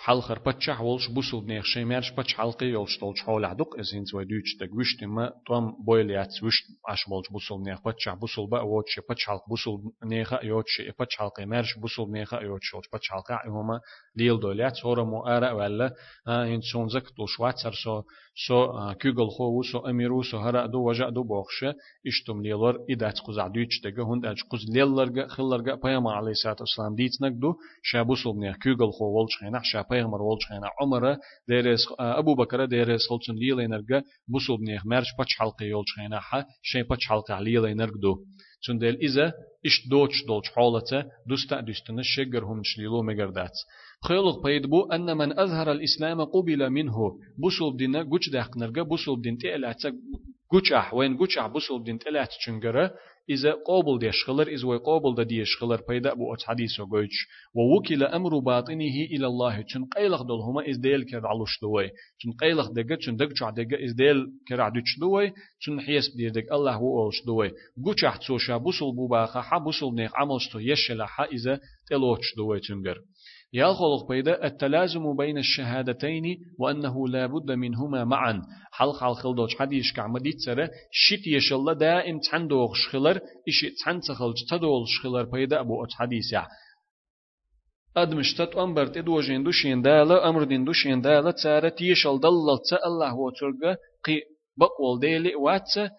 حلخر 0.00 0.38
بتشح 0.38 0.80
ولش 0.80 1.08
بوسل 1.08 1.40
بنيخ 1.40 1.64
شي 1.64 1.84
ميرش 1.84 2.10
بتش 2.10 2.34
حلقي 2.34 2.66
يولش 2.66 2.98
تولش 2.98 3.22
حول 3.22 3.44
عدق 3.44 3.78
ازين 3.78 4.04
زوي 4.04 4.24
دوش 4.24 4.56
تك 4.60 4.74
وشت 4.74 5.04
ما 5.04 5.32
توم 5.46 5.76
بويليات 5.86 6.42
وشت 6.42 6.64
اش 6.88 7.08
بولش 7.08 7.28
بوسل 7.28 7.64
بنيخ 7.64 7.88
بتشح 7.88 8.14
بوسل 8.14 8.46
با 8.46 8.60
ووتش 8.60 9.00
بتش 9.10 9.26
حلق 9.26 9.48
بوسل 9.48 9.78
نيخ 10.04 10.32
يوتش 10.42 10.82
بتش 11.00 11.16
حلق 11.16 11.40
ميرش 11.40 11.78
بوسل 11.78 12.10
نيخ 12.10 12.34
يوتش 12.34 12.74
ولش 12.74 12.88
بتش 12.94 13.10
حلق 13.10 13.46
هما 13.46 13.80
ليل 14.16 14.40
دوليات 14.40 14.74
صورة 14.76 15.04
مو 15.04 15.26
ارا 15.26 15.52
ولا 15.52 15.94
ان 16.28 16.60
سون 16.72 16.88
زك 16.88 17.10
تو 17.16 17.26
شواتسر 17.26 17.72
سو 17.72 18.02
سو 18.46 18.66
كوغل 19.02 19.30
خو 19.30 19.62
سو 19.62 19.78
اميرو 19.78 20.22
سو 20.22 20.38
هرا 20.38 20.66
دو 20.66 20.88
وجا 20.88 21.08
دو 21.08 21.22
بوخش 21.22 21.64
اشتم 22.06 22.42
ليلر 22.42 22.78
ادات 22.90 23.20
قزع 23.20 23.46
دوش 23.46 23.80
تك 23.84 23.98
هند 23.98 24.26
اج 24.26 24.42
قز 24.50 24.70
ليلرغ 24.70 25.28
خلرغ 25.28 25.74
بيما 25.74 26.12
عليه 26.12 26.30
الصلاه 26.30 26.56
والسلام 26.60 26.94
ديتنك 26.94 27.32
دو 27.32 27.54
شابوسل 27.82 28.30
نيخ 28.38 28.56
كوغل 28.62 28.92
خو 28.92 29.04
ولش 29.04 29.36
خينا 29.40 29.60
شاب 29.64 29.89
پیغمبر 29.93 30.21
ولچ 30.21 30.43
خینا 30.49 30.69
عمر 30.81 31.03
دیرس 31.49 31.83
ابو 32.21 32.35
بکر 32.41 32.65
دیرس 32.73 33.03
خلچن 33.09 33.35
لیل 33.43 33.59
انرگ 33.65 33.91
بوسول 34.31 34.57
بنیخ 34.61 34.81
مرش 34.91 35.09
پچ 35.19 35.31
حلقه 35.39 35.65
یولچ 35.65 35.89
خینا 35.95 36.19
ح 36.27 36.31
شین 36.69 36.83
پچ 36.89 37.01
حلقه 37.11 37.39
لیل 37.47 37.65
انرگ 37.65 37.95
دو 38.03 38.13
چون 38.63 38.77
دل 38.77 38.95
ایزه 39.03 39.27
iş 39.67 39.75
دوچ 39.91 40.13
دولچ 40.29 40.47
حالته 40.55 40.99
دوستا 41.29 41.61
دوستنا 41.67 42.03
شجر 42.13 42.43
هم 42.49 42.59
شليلو 42.69 42.99
مجردات 43.09 43.55
خيلق 44.07 44.43
بيد 44.43 44.65
بو 44.65 44.81
أن 44.95 45.17
من 45.17 45.39
أظهر 45.39 45.71
الإسلام 45.71 46.25
قبل 46.25 46.69
منه. 46.69 46.95
بوسول 47.37 47.77
دينا 47.77 48.03
جوش 48.03 48.29
داق 48.29 48.57
نرجع 48.57 48.83
بوسول 48.83 49.21
دين 49.21 49.37
تألات 49.37 49.81
جوش 50.53 50.71
أح 50.73 50.93
وين 50.93 51.17
جوش 51.17 51.37
أح 51.37 51.47
بوسول 51.47 51.83
دين 51.83 51.97
تألات 51.99 52.29
چنجرة 52.45 52.91
إذا 53.29 53.51
قابل 53.51 53.99
ديش 53.99 54.25
خلر 54.25 54.47
إذا 54.47 54.77
قابل 54.77 55.25
ديش 55.25 55.57
خلر 55.59 55.81
بيدا 55.89 56.13
بو 56.13 56.33
أت 56.33 56.43
حديث 56.43 56.79
وقويش 56.79 57.27
ووكل 57.55 58.03
أمر 58.03 58.39
باطنه 58.39 58.95
إلى 59.11 59.27
الله. 59.27 59.61
چن 59.61 59.85
قيلق 59.85 60.21
دول 60.21 60.39
هما 60.39 60.69
إز 60.69 60.77
ديل 60.77 61.03
كر 61.03 61.27
علوش 61.27 61.59
دوي. 61.61 61.89
چن 62.17 62.31
قيلق 62.41 62.71
دقا 62.71 62.95
چن 62.95 63.15
دق 63.15 63.33
چع 63.33 63.49
دقا 63.49 63.85
إز 63.85 63.93
ديل 63.93 64.27
كر 64.47 64.61
عدوش 64.61 64.99
دوي. 64.99 65.33
چن 65.59 65.79
حيس 65.79 66.15
بدير 66.15 66.31
دق 66.31 66.53
الله 66.53 66.75
هو 66.75 67.03
أولش 67.03 67.25
دوي. 67.25 67.51
قوش 67.85 68.03
أحتسو 68.03 68.37
شا 68.37 68.57
بوصل 68.57 68.95
بوباخا 68.95 69.41
حا 69.41 69.57
بوصل 69.57 69.95
نيخ 69.95 70.11
عملش 70.15 70.47
تو 70.51 70.59
يشلا 70.59 71.05
حا 71.05 71.23
إذا 71.23 71.59
تلوش 71.89 72.35
دوي 72.37 72.59
چنگر. 72.59 72.97
يالخلق 73.53 74.07
بيدا 74.09 74.45
التلازم 74.45 75.15
بين 75.17 75.37
الشهادتين 75.37 76.23
وأنه 76.59 77.07
لا 77.07 77.25
بد 77.25 77.51
منهما 77.51 78.03
معا. 78.03 78.41
حلق 78.71 79.03
حلق 79.03 79.27
دوش 79.27 79.55
حديش 79.55 79.93
كعمديت 79.93 80.39
سرة 80.39 80.69
شت 80.91 81.27
يشل 81.27 81.75
دائم 81.75 82.19
تندوغ 82.19 82.73
شخلر. 82.73 83.19
إشي 83.47 83.69
تنتخل 83.85 84.33
تدول 84.49 84.87
شخلر 84.87 85.23
بيدا 85.23 85.59
أبو 85.59 85.85
حديث 85.93 86.33
يعني 86.33 86.47
أدمشتت 87.97 88.55
أمبر 88.55 88.87
تدوجين 88.87 89.43
دوشين 89.43 89.81
دالة 89.81 90.29
أمر 90.29 90.43
دين 90.43 90.63
دوشين 90.65 91.01
دالة 91.01 91.31
تارة 91.31 91.75
يشل 91.81 92.19
دلل 92.19 92.59
الله 92.85 93.15
وترقى 93.15 93.77
قي 94.05 94.21
بقول 94.57 94.99
ديلي 94.99 95.35
واتسه. 95.35 95.91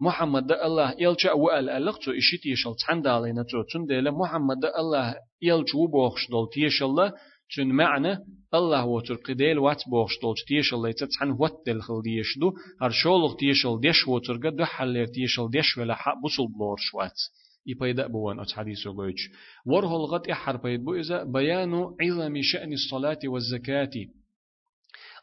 محمد 0.00 0.52
الله 0.52 0.94
يلچا 0.98 1.32
وال 1.32 1.68
الق 1.68 1.98
تو 1.98 2.10
إشيت 2.12 2.46
يشل 2.46 2.74
تندالينا 2.86 3.42
تو 3.42 3.62
تون 3.62 3.86
ديلا 3.86 4.10
محمد 4.10 4.64
الله 4.64 5.14
يلچ 5.42 5.74
و 5.74 5.86
بوخش 5.86 6.30
دول 6.30 6.48
تيشل 6.52 7.10
چون 7.48 7.66
معنى 7.66 8.18
الله 8.54 8.84
وتر 8.84 9.14
قديل 9.14 9.58
وات 9.58 9.82
بوخش 9.90 10.12
دول 10.22 10.34
تيشل 10.48 10.82
ليت 10.82 11.04
تحن 11.04 11.30
وات 11.30 11.52
دل 11.66 11.80
خل 11.80 12.02
ديشدو 12.02 12.52
هر 12.82 12.90
شولغ 12.90 13.36
تيشل 13.36 13.80
ديش 13.80 14.08
قد 14.44 14.56
دو 14.56 14.64
حلير 14.64 15.06
تيشل 15.06 15.50
ديش 15.50 15.78
ولا 15.78 15.94
حق 15.94 16.14
بوصل 16.22 16.46
بلور 16.58 16.76
شوات 16.78 17.18
يبيدا 17.66 18.06
بوان 18.06 18.40
آت 18.40 18.52
حديث 18.52 18.86
وغويش 18.86 19.30
ورهو 19.66 19.96
الغط 19.96 20.28
يحر 20.28 20.56
بيد 20.56 20.84
بو 20.84 20.94
إذا 20.94 21.24
بيان 21.24 21.74
عظم 21.74 22.42
شأن 22.42 22.72
الصلاة 22.72 23.18
والزكاة 23.24 23.90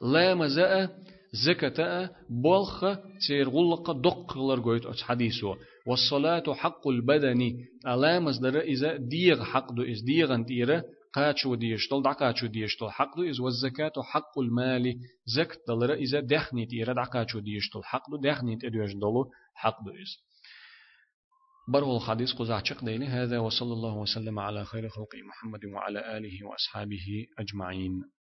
لا 0.01 0.35
مزاء 0.35 0.89
زكاة 1.33 2.09
بولخ 2.29 2.85
تيرغلق 3.27 3.91
دقلر 3.91 4.59
قويت 4.59 4.85
أتش 4.85 5.03
حديثو 5.03 5.55
والصلاة 5.87 6.53
حق 6.53 6.87
البدن. 6.87 7.41
ألا 7.87 8.19
مصدر 8.19 8.59
إذا 8.59 8.97
ديغ 8.97 9.43
حق 9.43 9.71
دو 9.71 9.83
إز 9.83 10.01
ديغن 10.01 10.45
تيرا 10.45 10.83
قاتشو 11.13 11.55
ديشتل 11.55 12.01
دعقاتشو 12.01 12.47
ديشتل 12.47 12.89
حق 12.89 13.17
دو 13.17 13.29
إز 13.29 13.39
والزكاة 13.39 13.93
حق 14.03 14.39
المال. 14.39 14.95
زكت 15.25 15.59
دلر 15.67 15.93
إذا 15.93 16.19
دخني 16.19 16.65
تيرا 16.65 16.93
دعقاتشو 16.93 17.39
ديشتل 17.39 17.83
حق 17.83 18.09
دو 18.09 18.17
دخني 18.17 18.57
تدوش 18.57 18.93
دلو 18.93 19.31
حق 19.53 19.83
دو 19.85 19.91
إز 19.91 20.27
بره 21.69 21.97
الحديث 21.97 22.33
قزعشق 22.33 22.85
ديني 22.85 23.05
هذا 23.05 23.39
وصلى 23.39 23.73
الله 23.73 23.97
وسلم 23.97 24.39
على 24.39 24.65
خير 24.65 24.89
خلق 24.89 25.09
محمد 25.29 25.65
وعلى 25.65 26.17
آله 26.17 26.45
وأصحابه 26.47 27.25
أجمعين. 27.39 28.16